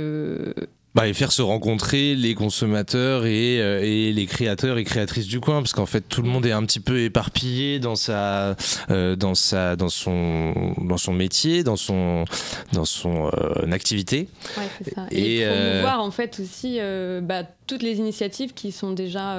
bah, 0.96 1.06
et 1.06 1.12
faire 1.12 1.30
se 1.30 1.42
rencontrer 1.42 2.14
les 2.14 2.34
consommateurs 2.34 3.26
et, 3.26 3.60
euh, 3.60 3.82
et, 3.82 4.14
les 4.14 4.24
créateurs 4.24 4.78
et 4.78 4.84
créatrices 4.84 5.26
du 5.26 5.40
coin 5.40 5.60
parce 5.60 5.74
qu'en 5.74 5.84
fait 5.84 6.00
tout 6.00 6.22
le 6.22 6.28
monde 6.30 6.46
est 6.46 6.52
un 6.52 6.64
petit 6.64 6.80
peu 6.80 7.00
éparpillé 7.00 7.78
dans 7.78 7.96
sa 7.96 8.56
euh, 8.88 9.14
dans 9.14 9.34
sa 9.34 9.76
dans 9.76 9.90
son 9.90 10.74
dans 10.78 10.96
son 10.96 11.12
métier 11.12 11.62
dans 11.64 11.76
son 11.76 12.24
dans 12.72 12.86
son 12.86 13.26
euh, 13.26 13.70
activité 13.72 14.30
ouais, 14.56 14.64
c'est 14.82 14.94
ça. 14.94 15.06
et, 15.10 15.40
et 15.40 15.46
promouvoir 15.46 16.00
en 16.00 16.10
fait 16.10 16.40
aussi 16.40 16.78
bah, 17.20 17.42
toutes 17.66 17.82
les 17.82 17.98
initiatives 17.98 18.54
qui 18.54 18.72
sont 18.72 18.92
déjà 18.92 19.38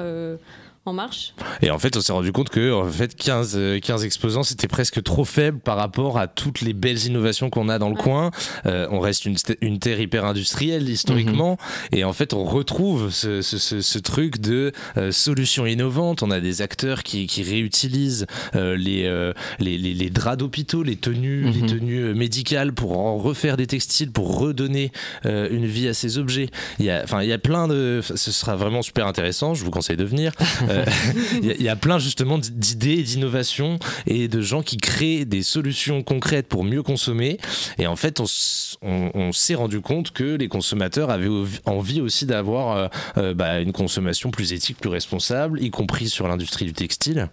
marche. 0.92 1.34
Et 1.62 1.70
en 1.70 1.78
fait, 1.78 1.96
on 1.96 2.00
s'est 2.00 2.12
rendu 2.12 2.32
compte 2.32 2.48
que 2.48 2.72
en 2.72 2.88
fait, 2.88 3.14
15, 3.14 3.58
15 3.82 4.02
euh, 4.02 4.04
exposants, 4.04 4.42
c'était 4.42 4.68
presque 4.68 5.02
trop 5.02 5.24
faible 5.24 5.58
par 5.58 5.76
rapport 5.76 6.18
à 6.18 6.26
toutes 6.26 6.60
les 6.60 6.72
belles 6.72 7.04
innovations 7.06 7.50
qu'on 7.50 7.68
a 7.68 7.78
dans 7.78 7.88
le 7.88 7.96
coin. 7.96 8.30
Euh, 8.66 8.86
on 8.90 9.00
reste 9.00 9.24
une, 9.24 9.36
une, 9.60 9.78
terre 9.78 10.00
hyper 10.00 10.24
industrielle 10.24 10.88
historiquement. 10.88 11.58
Mhm. 11.92 11.98
Et 11.98 12.04
en 12.04 12.12
fait, 12.12 12.34
on 12.34 12.44
retrouve 12.44 13.10
ce, 13.10 13.42
ce, 13.42 13.58
ce, 13.58 13.98
truc 13.98 14.40
de 14.40 14.72
euh, 14.96 15.12
solutions 15.12 15.66
innovantes. 15.66 16.22
On 16.22 16.30
a 16.30 16.40
des 16.40 16.62
acteurs 16.62 17.02
qui, 17.02 17.26
qui 17.26 17.42
réutilisent 17.42 18.26
les, 18.54 19.32
les, 19.58 19.78
les, 19.78 20.10
draps 20.10 20.38
d'hôpitaux, 20.38 20.82
les 20.82 20.96
tenues, 20.96 21.42
les 21.50 21.62
mhm. 21.62 21.66
tenues 21.66 22.14
médicales 22.14 22.72
pour 22.72 22.98
en 22.98 23.16
refaire 23.16 23.56
des 23.56 23.66
textiles, 23.66 24.10
pour 24.10 24.38
redonner 24.38 24.92
une 25.24 25.66
vie 25.66 25.88
à 25.88 25.94
ces 25.94 26.18
objets. 26.18 26.48
Il 26.78 26.86
y 26.86 26.90
a, 26.90 27.02
enfin, 27.02 27.22
il 27.22 27.28
y 27.28 27.32
a 27.32 27.38
plein 27.38 27.68
de. 27.68 28.00
Ce 28.02 28.32
sera 28.32 28.56
vraiment 28.56 28.82
super 28.82 29.06
intéressant. 29.06 29.54
Je 29.54 29.64
vous 29.64 29.70
conseille 29.70 29.96
de 29.96 30.04
venir. 30.04 30.32
il 31.42 31.62
y, 31.62 31.68
a 31.68 31.76
plein 31.76 31.98
justement 31.98 32.38
d'idées, 32.38 33.02
d'innovations 33.02 33.78
et 34.06 34.28
de 34.28 34.40
gens 34.40 34.62
qui 34.62 34.76
créent 34.76 35.24
des 35.24 35.42
solutions 35.42 36.02
concrètes 36.02 36.48
pour 36.48 36.64
mieux 36.64 36.82
consommer. 36.82 37.38
Et 37.78 37.86
en 37.86 37.96
fait, 37.96 38.20
on, 38.20 39.32
s'est 39.32 39.54
rendu 39.54 39.80
compte 39.80 40.10
que 40.10 40.36
les 40.36 40.48
consommateurs 40.48 41.10
avaient 41.10 41.28
envie 41.64 42.00
aussi 42.00 42.26
d'avoir 42.26 42.76
euh, 42.76 42.88
euh, 43.18 43.34
bah, 43.34 43.60
une 43.60 43.72
consommation 43.72 44.30
plus 44.30 44.52
éthique, 44.52 44.78
plus 44.78 44.90
responsable, 44.90 45.62
y 45.62 45.70
compris 45.70 46.08
sur 46.08 46.28
l'industrie 46.28 46.64
du 46.64 46.72
textile. 46.72 47.28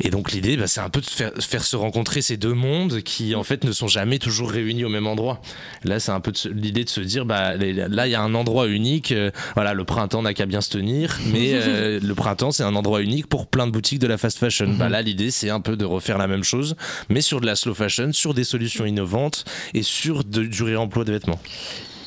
Et 0.00 0.10
donc 0.10 0.32
l'idée, 0.32 0.56
bah, 0.56 0.66
c'est 0.66 0.80
un 0.80 0.90
peu 0.90 1.00
de 1.00 1.06
faire, 1.06 1.64
se 1.64 1.76
rencontrer 1.76 2.22
ces 2.22 2.36
deux 2.36 2.54
mondes 2.54 3.02
qui 3.02 3.34
en 3.34 3.42
fait 3.42 3.64
ne 3.64 3.72
sont 3.72 3.88
jamais 3.88 4.18
toujours 4.18 4.50
réunis 4.50 4.84
au 4.84 4.88
même 4.88 5.06
endroit. 5.06 5.40
Là, 5.84 6.00
c'est 6.00 6.12
un 6.12 6.20
peu 6.20 6.32
l'idée 6.52 6.84
de 6.84 6.88
se 6.88 7.00
dire, 7.00 7.24
bah, 7.24 7.56
là, 7.56 8.06
il 8.06 8.10
y 8.10 8.14
a 8.14 8.22
un 8.22 8.34
endroit 8.34 8.66
unique. 8.66 9.12
Euh, 9.12 9.30
voilà, 9.54 9.74
le 9.74 9.84
printemps 9.84 10.22
n'a 10.22 10.34
qu'à 10.34 10.46
bien 10.46 10.60
se 10.60 10.70
tenir, 10.70 11.18
mais 11.26 11.52
le 11.98 12.14
printemps, 12.14 12.50
c'est 12.50 12.62
un 12.62 12.69
endroit 12.74 13.02
unique 13.02 13.26
pour 13.26 13.46
plein 13.46 13.66
de 13.66 13.72
boutiques 13.72 13.98
de 13.98 14.06
la 14.06 14.18
fast 14.18 14.38
fashion. 14.38 14.74
Bah 14.78 14.86
mhm. 14.86 14.92
là, 14.92 15.02
l'idée, 15.02 15.30
c'est 15.30 15.50
un 15.50 15.60
peu 15.60 15.76
de 15.76 15.84
refaire 15.84 16.18
la 16.18 16.26
même 16.26 16.44
chose, 16.44 16.76
mais 17.08 17.20
sur 17.20 17.40
de 17.40 17.46
la 17.46 17.56
slow 17.56 17.74
fashion, 17.74 18.12
sur 18.12 18.34
des 18.34 18.44
solutions 18.44 18.84
innovantes 18.84 19.44
et 19.74 19.82
sur 19.82 20.24
du 20.24 20.62
réemploi 20.62 21.04
de 21.04 21.12
vêtements. 21.12 21.40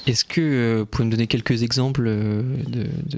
Est-ce 0.05 0.25
que 0.25 0.41
euh, 0.41 0.79
vous 0.79 0.85
pouvez 0.85 1.05
me 1.05 1.11
donner 1.11 1.27
quelques 1.27 1.63
exemples 1.63 2.03
euh, 2.07 2.43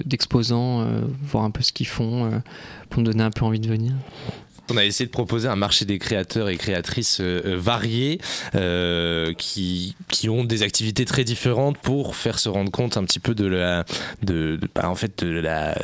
d'exposants, 0.04 0.82
euh, 0.82 1.00
voir 1.22 1.42
un 1.42 1.50
peu 1.50 1.62
ce 1.62 1.72
qu'ils 1.72 1.88
font, 1.88 2.30
pour 2.90 3.00
me 3.00 3.06
donner 3.06 3.24
un 3.24 3.30
peu 3.30 3.44
envie 3.44 3.58
de 3.58 3.68
venir? 3.68 3.92
On 4.70 4.76
a 4.76 4.84
essayé 4.84 5.06
de 5.06 5.10
proposer 5.10 5.48
un 5.48 5.56
marché 5.56 5.84
des 5.84 5.98
créateurs 5.98 6.48
et 6.48 6.56
créatrices 6.56 7.20
euh, 7.20 7.42
euh, 7.44 7.56
variés 7.56 8.20
euh, 8.54 9.32
qui, 9.34 9.94
qui 10.10 10.28
ont 10.28 10.44
des 10.44 10.62
activités 10.62 11.04
très 11.04 11.24
différentes 11.24 11.78
pour 11.78 12.16
faire 12.16 12.38
se 12.38 12.48
rendre 12.48 12.70
compte 12.70 12.96
un 12.96 13.04
petit 13.04 13.20
peu 13.20 13.34
de 13.34 13.46
la 13.46 13.84
de, 14.22 14.58
bah, 14.74 14.88
en 14.88 14.94
fait 14.94 15.24
de 15.24 15.30
la 15.30 15.76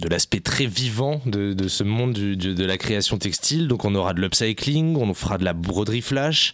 de 0.00 0.08
l'aspect 0.08 0.40
très 0.40 0.66
vivant 0.66 1.20
de, 1.26 1.52
de, 1.52 1.68
ce 1.68 1.84
monde 1.84 2.12
de 2.14 2.64
la 2.64 2.78
création 2.78 3.18
textile. 3.18 3.68
Donc 3.68 3.84
on 3.84 3.94
aura 3.94 4.14
de 4.14 4.20
l'upcycling, 4.20 4.96
on 4.96 5.12
fera 5.14 5.38
de 5.38 5.44
la 5.44 5.52
broderie 5.52 6.02
flash, 6.02 6.52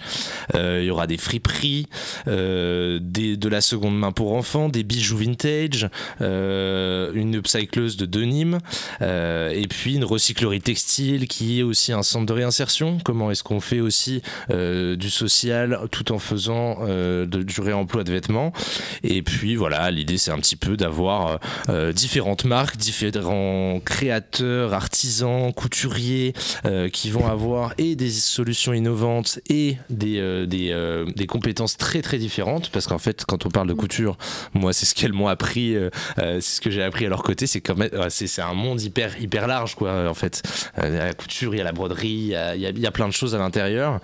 il 0.55 0.85
y 0.85 0.91
aura 0.91 1.07
des 1.07 1.17
friperies, 1.17 1.87
des, 2.27 3.01
de 3.37 3.49
la 3.49 3.61
seconde 3.61 3.99
main 3.99 4.13
pour 4.13 4.35
enfants, 4.35 4.69
des 4.69 4.83
bijoux 4.83 5.19
vintage, 5.19 5.89
une 6.21 7.35
upcycleuse 7.35 7.97
de 7.97 8.07
denim 8.07 8.59
et 9.01 9.67
puis 9.69 9.95
une 9.95 10.05
recyclerie 10.05 10.61
textile 10.61 11.29
qui 11.29 11.54
aussi 11.63 11.93
un 11.93 12.03
centre 12.03 12.27
de 12.27 12.33
réinsertion. 12.33 12.99
Comment 13.05 13.31
est-ce 13.31 13.43
qu'on 13.43 13.61
fait 13.61 13.81
aussi 13.81 14.23
euh, 14.51 14.97
du 14.97 15.11
social 15.11 15.79
tout 15.91 16.13
en 16.13 16.19
faisant 16.19 16.79
euh, 16.83 17.27
du 17.27 17.61
réemploi 17.61 18.05
de 18.05 18.13
vêtements? 18.13 18.53
Et 19.03 19.23
puis 19.23 19.57
voilà, 19.57 19.91
l'idée 19.91 20.19
c'est 20.19 20.31
un 20.31 20.39
petit 20.39 20.57
peu 20.57 20.77
d'avoir 20.77 21.41
euh, 21.69 21.93
différentes 21.93 22.45
marques, 22.45 22.77
différents 22.77 23.81
créateurs, 23.85 24.73
artisans, 24.73 25.53
couturiers 25.53 26.35
qui 26.93 27.11
vont 27.11 27.27
avoir 27.27 27.75
et 27.79 27.97
des 27.97 28.11
solutions 28.11 28.73
innovantes 28.73 29.39
et 29.49 29.77
des, 29.91 30.47
des, 30.47 31.05
des, 31.15 31.27
compétences 31.27 31.77
très 31.77 32.03
très 32.03 32.19
différentes. 32.19 32.71
Parce 32.71 32.87
qu'en 32.87 32.99
fait 32.99 33.25
quand 33.25 33.47
on 33.47 33.51
parle 33.51 33.69
de 33.69 33.75
couture, 33.75 34.17
moi 34.55 34.73
c'est 34.73 34.87
ce 34.87 34.95
qu'elles 34.95 35.13
m'ont 35.13 35.29
appris, 35.29 35.77
c'est 36.17 36.41
ce 36.41 36.61
que 36.61 36.71
j'ai 36.71 36.83
appris 36.83 37.07
à 37.07 37.09
leur 37.09 37.23
côté, 37.23 37.47
c'est 37.47 37.61
quand 37.61 37.77
même 37.77 37.91
c'est 38.09 38.43
un 38.43 38.55
monde 38.55 38.81
hyper 38.81 39.21
hyper 39.21 39.47
large 39.47 39.75
quoi 39.75 40.09
en 40.09 40.15
fait. 40.15 40.43
la 40.77 41.13
couture 41.13 41.44
il 41.53 41.59
y 41.59 41.61
a 41.61 41.65
la 41.65 41.73
broderie, 41.73 42.33
il 42.55 42.61
y 42.61 42.87
a, 42.87 42.91
plein 42.91 43.09
de 43.09 43.13
choses 43.13 43.35
à 43.35 43.39
l'intérieur. 43.39 44.01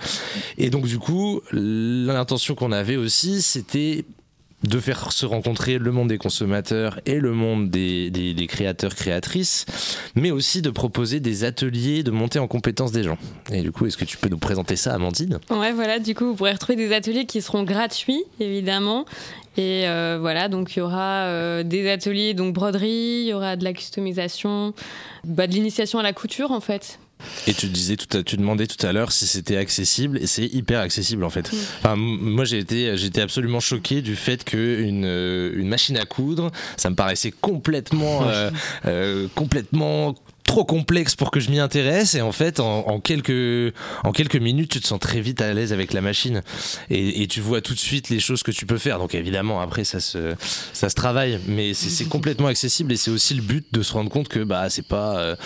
Et 0.59 0.71
donc 0.71 0.87
du 0.87 0.99
coup, 0.99 1.41
l'intention 1.53 2.55
qu'on 2.55 2.73
avait 2.73 2.97
aussi, 2.97 3.41
c'était 3.41 4.05
de 4.63 4.79
faire 4.79 5.13
se 5.13 5.25
rencontrer 5.25 5.79
le 5.79 5.91
monde 5.91 6.09
des 6.09 6.19
consommateurs 6.19 7.01
et 7.07 7.19
le 7.19 7.33
monde 7.33 7.71
des, 7.71 8.47
créateurs 8.49 8.95
créatrices 8.95 9.65
mais 10.15 10.31
aussi 10.31 10.61
de 10.61 10.71
proposer 10.71 11.21
des 11.21 11.45
ateliers 11.45 12.03
de 12.03 12.11
monter 12.11 12.39
en 12.39 12.47
compétence 12.47 12.93
des 12.93 13.03
gens 13.03 13.17
et 13.51 13.63
du 13.63 13.73
coup 13.73 13.87
est-ce 13.87 13.97
que 13.97 14.05
tu 14.05 14.19
peux 14.19 14.29
nous 14.29 14.39
présenter 14.39 14.77
ça 14.77 14.93
Amandine? 14.93 15.39
Ouais 15.51 15.73
voilà 15.73 15.99
du 15.99 16.15
coup 16.15 16.27
vous 16.27 16.35
pourrez 16.35 16.53
retrouver 16.53 16.77
des 16.77 16.93
ateliers 16.93 17.25
qui 17.25 17.41
seront 17.41 17.63
gratuits 17.63 18.23
évidemment 18.39 19.07
et 19.57 19.89
euh, 19.89 20.19
voilà, 20.21 20.49
donc 20.49 20.77
il 20.77 20.79
y 20.79 20.83
aura 20.83 21.25
euh, 21.25 21.65
des 21.65 21.91
ateliers, 21.91 22.35
donc 22.35 22.55
broderie, 22.55 23.23
il 23.25 23.27
y 23.27 23.35
aura 23.35 23.57
de 23.57 23.65
la 23.65 23.73
customisation, 23.73 24.75
bah, 25.25 25.49
de 25.49 25.53
l'initiation 25.53 25.99
à 25.99 26.05
la 26.05 26.13
couture 26.13 26.53
en 26.53 26.61
fait. 26.61 27.01
Et 27.47 27.55
tu 27.55 27.67
disais 27.67 27.97
tout 27.97 28.17
à, 28.17 28.23
tu 28.23 28.37
demandais 28.37 28.67
tout 28.67 28.85
à 28.87 28.93
l'heure 28.93 29.13
si 29.13 29.27
c'était 29.27 29.57
accessible 29.57 30.19
et 30.19 30.27
c'est 30.27 30.47
hyper 30.47 30.81
accessible 30.81 31.25
en 31.25 31.31
fait. 31.31 31.51
Enfin, 31.79 31.97
moi 31.97 32.45
j'ai 32.45 32.59
été 32.59 32.97
j'étais 32.97 33.21
absolument 33.21 33.61
choqué 33.61 34.03
du 34.03 34.17
fait 34.17 34.45
que 34.45 34.81
une, 34.81 35.05
euh, 35.05 35.53
une 35.55 35.69
machine 35.69 35.97
à 35.97 36.05
coudre, 36.05 36.51
ça 36.77 36.91
me 36.91 36.95
paraissait 36.95 37.33
complètement 37.33 38.29
euh, 38.29 38.51
euh, 38.87 39.29
complètement 39.35 40.15
trop 40.51 40.65
complexe 40.65 41.15
pour 41.15 41.31
que 41.31 41.39
je 41.39 41.49
m'y 41.49 41.61
intéresse 41.61 42.17
et 42.17 42.23
en 42.23 42.33
fait 42.33 42.59
en, 42.59 42.99
quelques 42.99 43.73
en 44.03 44.11
quelques 44.11 44.35
minutes 44.35 44.73
tu 44.73 44.81
te 44.81 44.87
sens 44.89 44.99
très 44.99 45.21
vite 45.21 45.41
à 45.41 45.55
l'aise 45.55 45.73
avec 45.73 45.93
la 45.93 46.01
machine 46.01 46.43
et, 46.91 47.29
tu 47.29 47.41
vois 47.41 47.61
tout 47.61 47.73
de 47.73 47.79
suite 47.79 48.09
les 48.09 48.19
choses 48.19 48.43
que 48.43 48.51
tu 48.51 48.67
peux 48.67 48.79
faire. 48.79 48.99
Donc 48.99 49.15
évidemment 49.15 49.61
après 49.61 49.85
ça 49.85 50.01
se 50.01 50.35
ça 50.73 50.89
se 50.89 50.97
travaille 50.97 51.39
mais 51.47 51.73
c'est 51.73 52.09
complètement 52.09 52.49
accessible 52.49 52.91
et 52.93 52.97
c'est 52.97 53.13
aussi 53.13 53.35
le 53.35 53.43
but 53.43 53.65
de 53.71 53.83
se 53.83 53.93
rendre 53.93 54.11
compte 54.11 54.27
que 54.27 54.41
bah 54.43 54.69
c'est 54.71 54.87
pas 54.87 55.21
euh, 55.21 55.37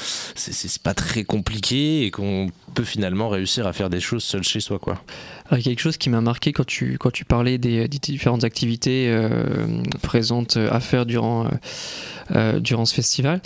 pas 0.83 0.95
très 0.95 1.25
compliqué 1.25 2.07
et 2.07 2.11
qu'on 2.11 2.49
peut 2.75 2.85
finalement 2.85 3.29
réussir 3.29 3.67
à 3.67 3.75
faire 3.75 3.91
des 3.91 4.01
choses 4.01 4.25
seul 4.25 4.43
chez 4.43 4.61
soi 4.61 4.79
quoi 4.79 5.03
a 5.51 5.61
quelque 5.61 5.81
chose 5.81 5.97
qui 5.97 6.11
m'a 6.11 6.21
marqué 6.21 6.53
quand 6.53 6.67
tu, 6.67 6.97
quand 6.99 7.11
tu 7.11 7.25
parlais 7.25 7.59
des, 7.59 7.87
différentes 7.89 8.45
activités 8.45 9.09
euh, 9.09 9.83
présentes 10.03 10.57
à 10.57 10.81
faire 10.81 11.07
durant, 11.07 11.45
euh, 11.45 11.49
euh, 12.35 12.61
durant 12.61 12.85
ce 12.85 12.95
festival. 12.95 13.41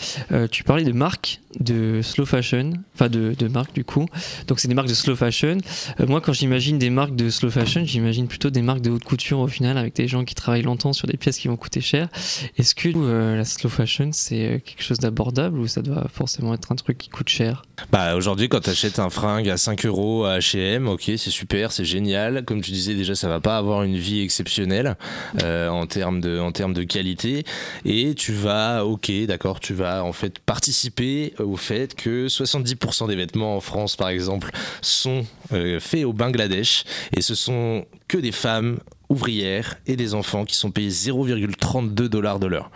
tu 0.51 0.65
parlais 0.65 0.85
de 0.85 0.93
marques 0.93 1.41
de 1.59 2.01
slow 2.03 2.27
fashion, 2.27 2.75
enfin 2.95 3.09
de, 3.09 3.35
de 3.37 3.49
marques 3.49 3.75
du 3.75 3.85
coup. 3.85 4.07
Donc 4.47 4.61
c'est 4.61 4.69
des 4.69 4.75
marques 4.75 4.89
de 4.89 4.95
slow 4.95 5.17
fashion. 5.17 5.59
moi 6.07 6.21
quand 6.21 6.33
j'imagine 6.33 6.79
des 6.79 6.91
marques 6.91 7.17
de 7.17 7.31
slow 7.31 7.51
fashion, 7.51 7.85
j'imagine 7.85 8.29
plutôt 8.29 8.51
des 8.51 8.63
marques 8.63 8.83
de 8.83 8.91
haute 8.91 9.05
couture 9.05 9.41
au 9.41 9.49
final 9.49 9.77
avec 9.77 9.95
des 9.97 10.07
gens 10.07 10.25
qui 10.25 10.35
travaillent 10.35 10.63
longtemps 10.63 10.93
sur 10.93 11.09
des 11.09 11.17
pièces 11.17 11.39
qui 11.39 11.49
vont 11.49 11.57
coûter 11.57 11.81
cher. 11.81 12.09
Est-ce 12.57 12.75
que 12.75 12.89
la 13.35 13.45
slow 13.45 13.71
fashion 13.71 14.11
c'est 14.13 14.63
quelque 14.65 14.83
chose 14.83 14.99
d'abordable 14.99 15.59
ou 15.59 15.67
ça 15.67 15.83
doit 15.83 16.07
forcément 16.13 16.55
être 16.55 16.71
un 16.71 16.77
truc 16.77 16.99
qui 16.99 17.09
coûte 17.09 17.29
cher? 17.29 17.63
Bah 17.91 18.17
aujourd'hui 18.17 18.49
quand 18.49 18.61
tu 18.61 18.71
achètes 18.71 18.99
un 18.99 19.11
fringue 19.11 19.49
à 19.49 19.57
5 19.57 19.87
euros 19.87 20.25
à 20.25 20.39
H&M, 20.39 20.89
ok 20.89 21.05
c'est 21.17 21.31
super, 21.31 21.73
c'est 21.73 21.85
génial. 21.85 22.45
Comme 22.45 22.61
tu 22.61 22.71
disais 22.71 22.95
déjà, 22.95 23.15
ça 23.15 23.29
va 23.29 23.41
pas 23.41 23.57
avoir 23.57 23.83
une 23.83 23.97
vie 23.97 24.21
exceptionnelle 24.21 24.97
euh, 25.43 25.69
en 25.69 25.87
termes 25.87 26.21
de 26.21 26.83
qualité. 26.85 27.45
Et 27.85 28.15
tu 28.15 28.33
vas, 28.33 28.85
ok, 28.85 29.11
d'accord, 29.27 29.61
tu 29.61 29.75
vas 29.75 30.05
en 30.05 30.13
fait 30.13 30.39
participer 30.39 31.35
au 31.39 31.57
fait 31.57 31.95
que 31.95 32.27
70% 32.27 33.09
des 33.09 33.17
vêtements 33.17 33.57
en 33.57 33.61
France, 33.61 33.97
par 33.97 34.09
exemple, 34.09 34.51
sont 34.81 35.25
euh, 35.53 35.81
faits 35.81 36.05
au 36.05 36.13
Bangladesh 36.13 36.85
et 37.17 37.23
ce 37.23 37.35
sont 37.35 37.87
que 38.09 38.19
des 38.19 38.33
femmes 38.33 38.79
ouvrières 39.09 39.77
et 39.87 39.97
des 39.97 40.15
enfants 40.15 40.45
qui 40.45 40.57
sont 40.57 40.71
payés 40.71 40.91
0,32 40.91 41.89
dollars 42.09 42.39
de 42.39 42.47
l'heure. 42.47 42.71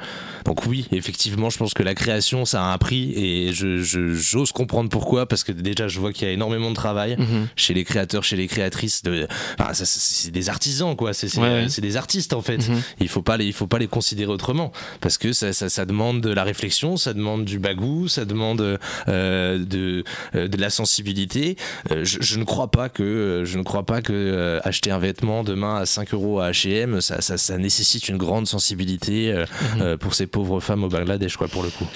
Donc 0.45 0.67
oui, 0.67 0.87
effectivement, 0.93 1.51
je 1.51 1.59
pense 1.59 1.75
que 1.75 1.83
la 1.83 1.95
création, 1.95 2.45
ça 2.45 2.65
a 2.65 2.73
un 2.73 2.79
prix 2.79 3.13
et 3.17 3.53
je, 3.53 3.79
je- 3.79 4.15
j'ose 4.15 4.53
comprendre 4.53 4.89
pourquoi, 4.91 5.27
parce 5.27 5.45
que 5.45 5.53
déjà, 5.53 5.89
je 5.89 5.99
vois 6.01 6.13
qu'il 6.13 6.27
y 6.27 6.31
a 6.31 6.35
énormément 6.35 6.71
de 6.71 6.75
travail 6.75 7.17
Mhm. 7.19 7.49
chez 7.57 7.75
les 7.75 7.85
créateurs, 7.85 8.25
chez 8.25 8.37
les 8.37 8.47
créatrices. 8.49 9.03
De, 9.03 9.27
enfin, 9.59 9.73
c'est- 9.75 10.31
des 10.31 10.49
artisans, 10.49 10.97
quoi. 10.97 11.13
C'est 11.15 11.37
Ouais, 11.39 11.67
des 11.67 11.97
artistes, 11.97 12.33
en 12.33 12.43
fait. 12.43 12.59
Mhm. 12.69 12.81
Il 13.01 13.09
faut 13.09 13.23
pas 13.23 13.37
les, 13.37 13.47
il 13.47 13.53
faut 13.53 13.67
pas 13.67 13.79
les 13.79 13.87
considérer 13.89 14.31
autrement, 14.31 14.73
parce 15.01 15.19
que 15.19 15.33
ça, 15.33 15.53
ça, 15.53 15.69
ça 15.69 15.85
demande 15.87 16.21
de 16.21 16.31
la 16.31 16.45
réflexion, 16.45 16.97
ça 16.97 17.15
demande 17.15 17.45
du 17.45 17.59
bagou, 17.59 18.09
ça 18.09 18.25
demande 18.25 18.79
euh, 19.09 19.59
de, 19.65 20.05
euh, 20.35 20.49
de 20.49 20.57
la 20.59 20.71
sensibilité. 20.71 21.57
Euh, 21.91 22.05
je, 22.05 22.19
je 22.21 22.39
ne 22.39 22.45
crois 22.45 22.71
pas 22.71 22.89
que, 22.89 23.43
je 23.45 23.59
ne 23.59 23.63
crois 23.63 23.85
pas 23.85 24.03
que 24.03 24.61
acheter 24.65 24.91
un 24.91 24.99
vêtement 24.99 25.43
demain 25.45 25.77
à 25.77 25.87
5 25.87 26.13
euros 26.15 26.41
à 26.41 26.51
H&M, 26.51 27.01
ça, 27.01 27.21
ça, 27.21 27.39
ça 27.39 27.59
nécessite 27.59 28.09
une 28.09 28.17
grande 28.19 28.47
sensibilité 28.47 29.45
Mhm. 29.77 29.97
pour 29.99 30.15
ces 30.15 30.27
pauvres 30.33 30.59
femmes 30.61 30.83
au 30.83 30.89
Bangladesh, 30.89 31.37
quoi, 31.37 31.47
pour 31.47 31.63
le 31.63 31.69
coup. 31.71 31.87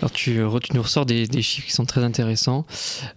Alors 0.00 0.12
tu, 0.12 0.34
nous 0.74 0.82
ressors 0.82 1.06
des, 1.06 1.26
des 1.26 1.42
chiffres 1.42 1.66
qui 1.66 1.72
sont 1.72 1.84
très 1.84 2.04
intéressants. 2.04 2.64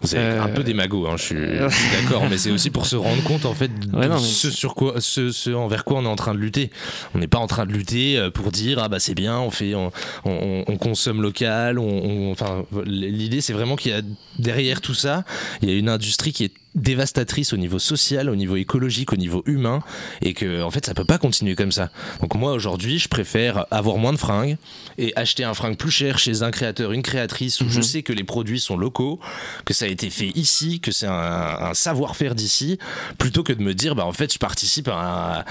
C'est 0.02 0.16
Euh, 0.18 0.42
un 0.42 0.48
peu 0.48 0.64
des 0.64 0.74
magots, 0.74 1.06
hein, 1.06 1.14
je 1.16 1.22
suis, 1.22 1.36
d'accord, 1.36 2.24
mais 2.28 2.36
c'est 2.36 2.50
aussi 2.50 2.70
pour 2.70 2.86
se 2.86 2.96
rendre 2.96 3.22
compte 3.22 3.46
en 3.46 3.54
fait 3.54 3.68
de 3.68 3.96
Ouais, 3.96 4.08
non, 4.08 4.16
mais- 4.16 4.20
ce 4.20 4.50
sur 4.50 4.74
quoi, 4.74 4.94
ce, 5.00 5.30
ce 5.30 5.50
envers 5.50 5.84
quoi 5.84 5.98
on 6.00 6.04
est 6.04 6.08
en 6.08 6.16
train 6.16 6.34
de 6.34 6.40
lutter. 6.40 6.72
On 7.14 7.18
n'est 7.20 7.28
pas 7.28 7.38
en 7.38 7.46
train 7.46 7.66
de 7.66 7.72
lutter 7.72 8.18
euh, 8.18 8.30
pour 8.30 8.50
dire 8.50 8.80
ah 8.82 8.88
bah 8.88 8.98
c'est 8.98 9.14
bien, 9.14 9.38
on 9.38 9.52
fait, 9.52 9.76
on, 9.76 9.92
on- 10.24 10.64
on 10.66 10.76
consomme 10.76 11.22
local, 11.22 11.78
on- 11.78 12.32
enfin 12.32 12.64
l'idée 12.84 13.42
c'est 13.42 13.52
vraiment 13.52 13.76
qu'il 13.76 13.92
y 13.92 13.94
a 13.94 14.02
derrière 14.40 14.80
tout 14.80 14.94
ça, 14.94 15.22
il 15.62 15.68
y 15.70 15.72
a 15.72 15.76
une 15.76 15.88
industrie 15.88 16.32
qui 16.32 16.42
est 16.46 16.52
dévastatrice 16.74 17.52
au 17.52 17.56
niveau 17.56 17.78
social, 17.78 18.28
au 18.30 18.36
niveau 18.36 18.56
écologique, 18.56 19.12
au 19.12 19.16
niveau 19.16 19.42
humain, 19.46 19.80
et 20.22 20.34
que 20.34 20.62
en 20.62 20.70
fait 20.70 20.86
ça 20.86 20.94
peut 20.94 21.04
pas 21.04 21.18
continuer 21.18 21.54
comme 21.54 21.72
ça. 21.72 21.90
Donc 22.20 22.34
moi 22.34 22.52
aujourd'hui, 22.52 22.98
je 22.98 23.08
préfère 23.08 23.66
avoir 23.70 23.96
moins 23.98 24.12
de 24.12 24.18
fringues 24.18 24.56
et 24.98 25.12
acheter 25.16 25.44
un 25.44 25.54
fringue 25.54 25.76
plus 25.76 25.90
cher 25.90 26.18
chez 26.18 26.42
un 26.42 26.50
créateur, 26.50 26.92
une 26.92 27.02
créatrice 27.02 27.60
où 27.60 27.68
je 27.68 27.78
Mhm. 27.78 27.82
sais 27.82 28.02
que 28.02 28.12
les 28.12 28.24
produits 28.24 28.60
sont 28.60 28.76
locaux, 28.76 29.20
que 29.64 29.74
ça 29.74 29.84
a 29.84 29.88
été 29.88 30.08
fait 30.10 30.30
ici, 30.34 30.80
que 30.80 30.92
c'est 30.92 31.06
un, 31.06 31.12
un 31.12 31.74
savoir-faire 31.74 32.34
d'ici, 32.34 32.78
plutôt 33.18 33.42
que 33.42 33.52
de 33.52 33.62
me 33.62 33.74
dire 33.74 33.94
bah 33.94 34.06
en 34.06 34.12
fait 34.12 34.32
je 34.32 34.38
participe 34.38 34.88
à, 34.88 35.44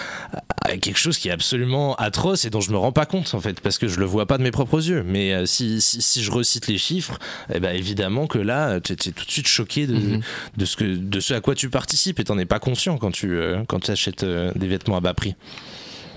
quelque 0.82 0.98
chose 0.98 1.18
qui 1.18 1.28
est 1.28 1.32
absolument 1.32 1.96
atroce 1.96 2.46
et 2.46 2.50
dont 2.50 2.62
je 2.62 2.72
me 2.72 2.78
rends 2.78 2.92
pas 2.94 3.06
compte 3.06 3.34
en 3.34 3.40
fait 3.42 3.60
parce 3.60 3.78
que 3.78 3.88
je 3.88 4.00
le 4.00 4.06
vois 4.06 4.25
pas 4.25 4.38
de 4.38 4.44
mes 4.44 4.51
propres 4.51 4.88
yeux. 4.88 5.04
Mais 5.06 5.34
euh, 5.34 5.46
si, 5.46 5.82
si, 5.82 6.01
si 6.01 6.24
je 6.24 6.32
recite 6.32 6.68
les 6.68 6.78
chiffres, 6.78 7.20
eh 7.54 7.60
ben 7.60 7.75
évidemment 7.75 8.25
que 8.28 8.38
là 8.38 8.80
tu 8.80 8.94
es 8.94 8.96
tout 8.96 9.25
de 9.25 9.32
suite 9.32 9.48
choqué 9.48 9.86
de, 9.88 9.96
Mhm. 9.96 10.22
de 10.58 10.66
ce 10.66 10.75
que 10.75 10.96
de 11.12 11.20
ce 11.20 11.34
à 11.34 11.41
quoi 11.41 11.53
tu 11.53 11.70
participes 11.70 12.20
et 12.20 12.24
t'en 12.24 12.38
es 12.39 12.46
pas 12.46 12.60
conscient 12.60 12.98
quand 12.98 13.12
tu 13.12 13.36
euh, 13.36 13.63
quand 13.68 13.82
tu 13.82 13.91
achètes 13.91 14.24
euh, 14.24 14.51
des 14.56 14.68
vêtements 14.68 14.98
à 14.98 15.01
bas 15.01 15.13
prix. 15.13 15.36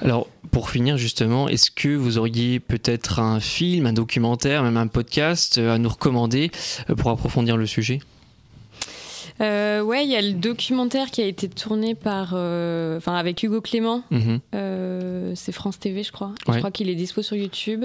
Alors, 0.02 0.26
pour 0.50 0.70
finir 0.70 0.96
justement, 0.98 1.48
est-ce 1.48 1.70
que 1.70 1.88
vous 1.94 2.18
auriez 2.18 2.60
peut-être 2.60 3.20
un 3.20 3.40
film, 3.40 3.86
un 3.86 3.92
documentaire, 3.92 4.62
même 4.62 4.76
un 4.76 4.86
podcast 4.88 5.58
euh, 5.58 5.74
à 5.74 5.78
nous 5.78 5.88
recommander 5.88 6.50
pour 6.96 7.10
approfondir 7.10 7.56
le 7.56 7.66
sujet? 7.66 8.00
Euh, 9.40 9.80
ouais, 9.82 10.04
il 10.04 10.10
y 10.10 10.16
a 10.16 10.22
le 10.22 10.32
documentaire 10.34 11.10
qui 11.10 11.20
a 11.20 11.26
été 11.26 11.48
tourné 11.48 11.94
par, 11.96 12.32
euh, 12.34 12.98
enfin 12.98 13.16
avec 13.16 13.42
Hugo 13.42 13.60
Clément. 13.60 14.02
Mhm. 14.10 14.40
Euh, 14.54 15.32
c'est 15.34 15.50
France 15.52 15.78
TV, 15.80 16.02
je 16.04 16.12
crois. 16.12 16.32
Ouais. 16.46 16.54
Je 16.54 16.58
crois 16.58 16.70
qu'il 16.70 16.88
est 16.88 16.94
dispo 16.94 17.22
sur 17.22 17.36
YouTube 17.36 17.84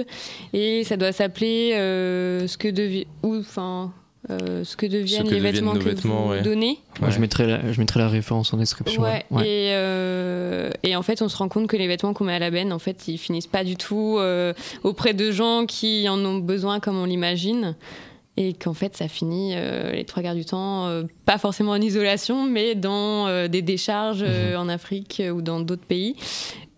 et 0.52 0.84
ça 0.84 0.96
doit 0.96 1.12
s'appeler 1.12 1.72
euh, 1.74 2.46
ce 2.46 2.56
que 2.56 2.68
devi- 2.68 3.06
ou 3.24 3.36
enfin 3.36 3.92
euh, 4.28 4.64
ce 4.64 4.76
que 4.76 4.84
deviennent 4.86 5.22
que 5.24 5.30
les 5.30 5.36
deviennent 5.36 5.54
vêtements 5.54 5.72
que 5.74 5.78
vêtements, 5.78 6.24
vous 6.24 6.30
ouais. 6.32 6.42
donnez. 6.42 6.78
Ouais, 7.00 7.10
Je, 7.10 7.18
mettrai 7.20 7.46
la, 7.46 7.72
je 7.72 7.80
mettrai 7.80 8.00
la 8.00 8.08
référence 8.08 8.52
en 8.52 8.58
description. 8.58 9.00
Ouais, 9.00 9.24
ouais. 9.30 9.42
Et, 9.48 9.70
euh, 9.72 10.70
et 10.82 10.94
en 10.96 11.02
fait, 11.02 11.22
on 11.22 11.28
se 11.28 11.36
rend 11.38 11.48
compte 11.48 11.68
que 11.68 11.76
les 11.76 11.86
vêtements 11.88 12.12
qu'on 12.12 12.24
met 12.24 12.34
à 12.34 12.38
la 12.38 12.50
benne, 12.50 12.72
en 12.72 12.78
fait, 12.78 13.08
ils 13.08 13.16
finissent 13.18 13.46
pas 13.46 13.64
du 13.64 13.76
tout 13.76 14.16
euh, 14.18 14.52
auprès 14.82 15.14
de 15.14 15.30
gens 15.30 15.64
qui 15.66 16.06
en 16.08 16.18
ont 16.24 16.38
besoin 16.38 16.80
comme 16.80 16.98
on 16.98 17.06
l'imagine. 17.06 17.76
Et 18.36 18.52
qu'en 18.54 18.74
fait, 18.74 18.96
ça 18.96 19.08
finit 19.08 19.52
euh, 19.54 19.92
les 19.92 20.04
trois 20.04 20.22
quarts 20.22 20.34
du 20.34 20.44
temps, 20.44 20.86
euh, 20.86 21.02
pas 21.26 21.36
forcément 21.36 21.72
en 21.72 21.80
isolation, 21.80 22.44
mais 22.46 22.74
dans 22.74 23.26
euh, 23.26 23.48
des 23.48 23.60
décharges 23.60 24.24
euh, 24.26 24.56
en 24.56 24.68
Afrique 24.68 25.20
ou 25.34 25.42
dans 25.42 25.60
d'autres 25.60 25.84
pays. 25.84 26.14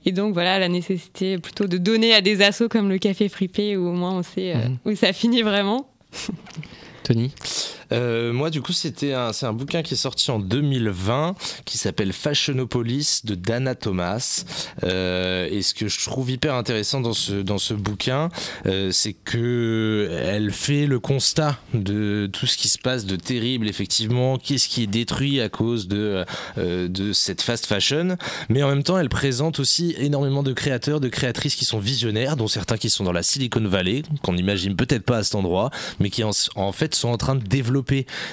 Et 0.05 0.11
donc 0.11 0.33
voilà, 0.35 0.59
la 0.59 0.69
nécessité 0.69 1.39
plutôt 1.39 1.67
de 1.69 1.77
donner 1.77 2.15
à 2.15 2.21
des 2.21 2.43
assos 2.43 2.69
comme 2.69 2.89
le 2.89 2.99
Café 2.99 3.29
Fripé, 3.29 3.77
où 3.77 3.87
au 3.89 3.93
moins 3.93 4.13
on 4.15 4.23
sait 4.25 4.53
euh, 4.55 4.69
Mhm. 4.69 4.77
où 4.87 4.97
ça 4.97 5.13
finit 5.13 5.43
vraiment. 5.43 5.89
Tony 7.03 7.33
Euh, 7.93 8.33
moi, 8.33 8.51
du 8.51 8.63
coup, 8.63 8.73
c'était 8.73 9.13
un, 9.13 9.33
c'est 9.33 9.47
un 9.47 9.53
bouquin 9.53 9.83
qui 9.83 9.95
est 9.95 9.97
sorti 9.97 10.31
en 10.31 10.39
2020 10.39 11.35
qui 11.65 11.79
s'appelle 11.79 12.12
Fashionopolis 12.12 13.23
de 13.25 13.35
Dana 13.35 13.75
Thomas. 13.75 14.45
Euh, 14.85 15.49
et 15.51 15.62
ce 15.62 15.75
que 15.75 15.88
je 15.88 16.05
trouve 16.05 16.31
hyper 16.31 16.55
intéressant 16.55 17.01
dans 17.01 17.12
ce, 17.12 17.35
dans 17.35 17.59
ce 17.59 17.75
bouquin, 17.75 18.31
euh, 18.66 18.90
c'est 18.93 19.12
que 19.12 20.09
elle 20.23 20.51
fait 20.51 20.87
le 20.87 20.99
constat 21.01 21.59
de 21.75 22.29
tout 22.33 22.47
ce 22.47 22.57
qui 22.57 22.69
se 22.69 22.79
passe 22.79 23.05
de 23.07 23.16
terrible, 23.16 23.69
effectivement, 23.69 24.38
qu'est-ce 24.38 24.69
qui 24.69 24.83
est 24.83 24.87
détruit 24.87 25.40
à 25.40 25.49
cause 25.49 25.88
de, 25.88 26.25
de 26.57 27.12
cette 27.12 27.43
fast 27.43 27.66
fashion. 27.66 28.16
Mais 28.49 28.62
en 28.62 28.69
même 28.69 28.83
temps, 28.83 28.99
elle 28.99 29.09
présente 29.09 29.61
aussi 29.61 29.95
énormément 29.99 30.43
de 30.43 30.53
créateurs, 30.53 31.01
de 31.01 31.09
créatrices 31.09 31.57
qui 31.57 31.64
sont 31.64 31.79
visionnaires, 31.79 32.37
dont 32.37 32.49
certains 32.49 32.77
qui 32.77 32.90
sont 32.90 33.05
dans 33.05 33.12
la 33.12 33.23
Silicon 33.23 33.64
Valley, 33.66 34.03
qu'on 34.23 34.35
n'imagine 34.35 34.77
peut-être 34.77 35.05
pas 35.05 35.19
à 35.19 35.25
cet 35.25 35.35
endroit, 35.35 35.71
mais 36.01 36.11
qui 36.11 36.25
en, 36.25 36.31
en 36.57 36.73
fait 36.73 36.95
sont 36.95 37.09
en 37.09 37.16
train 37.16 37.35
de 37.35 37.45
développer 37.45 37.82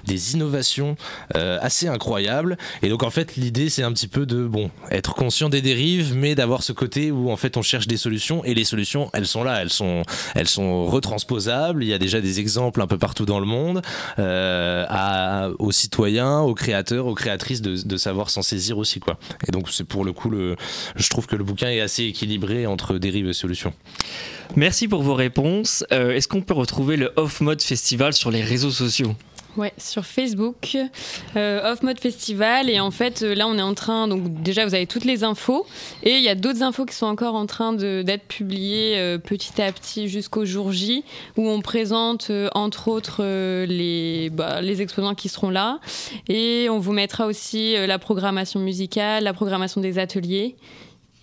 des 0.05 0.33
innovations 0.33 0.95
euh, 1.35 1.57
assez 1.61 1.87
incroyables. 1.87 2.57
Et 2.81 2.89
donc 2.89 3.03
en 3.03 3.09
fait 3.09 3.35
l'idée 3.35 3.69
c'est 3.69 3.83
un 3.83 3.91
petit 3.91 4.07
peu 4.07 4.25
de 4.25 4.45
bon 4.45 4.71
être 4.91 5.15
conscient 5.15 5.49
des 5.49 5.61
dérives, 5.61 6.13
mais 6.15 6.35
d'avoir 6.35 6.63
ce 6.63 6.73
côté 6.73 7.11
où 7.11 7.31
en 7.31 7.37
fait 7.37 7.57
on 7.57 7.61
cherche 7.61 7.87
des 7.87 7.97
solutions 7.97 8.43
et 8.43 8.53
les 8.53 8.63
solutions 8.63 9.09
elles 9.13 9.27
sont 9.27 9.43
là, 9.43 9.61
elles 9.61 9.69
sont 9.69 10.03
elles 10.35 10.47
sont 10.47 10.85
retransposables. 10.85 11.83
Il 11.83 11.89
y 11.89 11.93
a 11.93 11.99
déjà 11.99 12.21
des 12.21 12.39
exemples 12.39 12.81
un 12.81 12.87
peu 12.87 12.97
partout 12.97 13.25
dans 13.25 13.39
le 13.39 13.45
monde 13.45 13.81
euh, 14.17 14.85
à, 14.89 15.49
aux 15.59 15.71
citoyens, 15.71 16.39
aux 16.39 16.55
créateurs, 16.55 17.05
aux 17.07 17.15
créatrices 17.15 17.61
de, 17.61 17.97
savoir 17.97 18.29
s'en 18.29 18.41
saisir 18.41 18.77
aussi 18.77 18.99
quoi. 18.99 19.19
Et 19.47 19.51
donc 19.51 19.69
c'est 19.69 19.83
pour 19.83 20.05
le 20.05 20.13
coup 20.13 20.29
le 20.29 20.55
je 20.95 21.09
trouve 21.09 21.27
que 21.27 21.35
le 21.35 21.43
bouquin 21.43 21.69
est 21.69 21.81
assez 21.81 22.03
équilibré 22.03 22.65
entre 22.65 22.97
dérives 22.97 23.27
et 23.27 23.33
solutions. 23.33 23.73
Merci 24.55 24.87
pour 24.87 25.03
vos 25.03 25.13
réponses. 25.13 25.85
Euh, 25.91 26.11
Est-ce 26.11 26.27
qu'on 26.27 26.41
peut 26.41 26.53
retrouver 26.53 26.97
le 26.97 27.11
Off 27.15 27.41
Mode 27.41 27.61
Festival 27.61 28.13
sur 28.13 28.31
les 28.31 28.41
réseaux 28.41 28.71
sociaux? 28.71 29.15
Ouais, 29.57 29.73
sur 29.77 30.05
Facebook, 30.05 30.77
euh, 31.35 31.71
Off 31.71 31.81
Mode 31.81 31.99
Festival. 31.99 32.69
Et 32.69 32.79
en 32.79 32.91
fait, 32.91 33.23
euh, 33.23 33.33
là, 33.33 33.47
on 33.47 33.57
est 33.57 33.63
en 33.63 33.73
train. 33.73 34.07
Donc, 34.07 34.41
déjà, 34.41 34.65
vous 34.65 34.75
avez 34.75 34.85
toutes 34.85 35.05
les 35.05 35.23
infos. 35.23 35.65
Et 36.03 36.17
il 36.17 36.23
y 36.23 36.29
a 36.29 36.35
d'autres 36.35 36.61
infos 36.61 36.85
qui 36.85 36.95
sont 36.95 37.07
encore 37.07 37.35
en 37.35 37.45
train 37.45 37.73
d'être 37.73 38.27
publiées 38.27 38.97
euh, 38.97 39.17
petit 39.17 39.61
à 39.61 39.71
petit 39.71 40.07
jusqu'au 40.07 40.45
jour 40.45 40.71
J, 40.71 41.03
où 41.35 41.49
on 41.49 41.61
présente, 41.61 42.31
entre 42.53 42.87
autres, 42.87 43.23
les, 43.65 44.29
bah, 44.29 44.61
les 44.61 44.81
exposants 44.81 45.15
qui 45.15 45.29
seront 45.29 45.49
là. 45.49 45.79
Et 46.27 46.67
on 46.69 46.79
vous 46.79 46.93
mettra 46.93 47.25
aussi 47.25 47.75
la 47.75 47.97
programmation 47.99 48.59
musicale, 48.59 49.23
la 49.23 49.33
programmation 49.33 49.81
des 49.81 49.97
ateliers. 49.97 50.55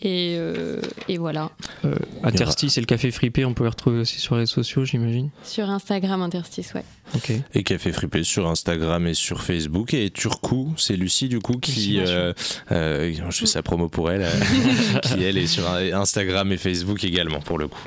Et, 0.03 0.37
euh, 0.39 0.81
et 1.09 1.17
voilà. 1.17 1.51
euh, 1.87 1.95
Interstice 2.23 2.77
et 2.77 2.81
le 2.81 2.87
Café 2.87 3.11
Fripé, 3.11 3.45
on 3.47 3.55
peut 3.55 3.65
les 3.65 3.71
retrouver 3.71 4.01
aussi 4.01 4.19
sur 4.21 4.35
les 4.35 4.41
réseaux 4.41 4.57
sociaux, 4.63 4.85
j'imagine. 4.85 5.31
Sur 5.43 5.71
Instagram, 5.71 6.21
Interstice, 6.21 6.75
ouais. 6.75 6.85
Ok. 7.15 7.33
Et 7.55 7.63
Café 7.63 7.93
Fripé 7.93 8.23
sur 8.23 8.47
Instagram 8.47 9.07
et 9.07 9.15
sur 9.15 9.43
Facebook. 9.43 9.95
Et 9.95 10.11
Turcou, 10.11 10.75
c'est 10.77 10.97
Lucie 10.97 11.29
du 11.29 11.39
coup 11.41 11.57
qui, 11.59 11.99
euh, 12.01 12.33
euh, 12.73 13.13
je 13.31 13.37
fais 13.39 13.47
sa 13.47 13.63
promo 13.63 13.89
pour 13.89 14.11
elle, 14.11 14.27
qui 15.03 15.23
elle 15.25 15.39
est 15.39 15.47
sur 15.47 15.67
Instagram 15.69 16.53
et 16.53 16.57
Facebook 16.59 17.03
également 17.03 17.41
pour 17.41 17.59
le 17.59 17.69
coup. 17.69 17.81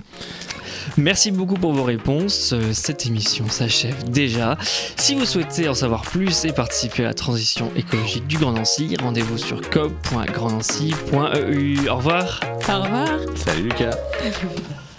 Merci 0.98 1.32
beaucoup 1.32 1.56
pour 1.56 1.74
vos 1.74 1.84
réponses. 1.84 2.54
Euh, 2.54 2.74
Cette 2.74 3.06
émission 3.06 3.48
s'achève 3.50 4.10
déjà. 4.10 4.58
Si 4.98 5.16
vous 5.16 5.26
souhaitez 5.26 5.68
en 5.70 5.74
savoir 5.74 6.02
plus 6.04 6.46
et 6.46 6.52
participer 6.52 7.04
à 7.04 7.08
la 7.08 7.14
transition 7.14 7.72
écologique 7.76 8.28
du 8.28 8.38
Grand 8.38 8.52
Nancy, 8.54 8.96
rendez-vous 9.02 9.38
sur 9.38 9.62
coop.grandnancy.eu. 9.70 11.90
Au 11.90 11.96
revoir. 11.98 12.40
Au 12.68 12.82
revoir. 12.82 13.08
Salut 13.36 13.64
Lucas. 13.64 13.96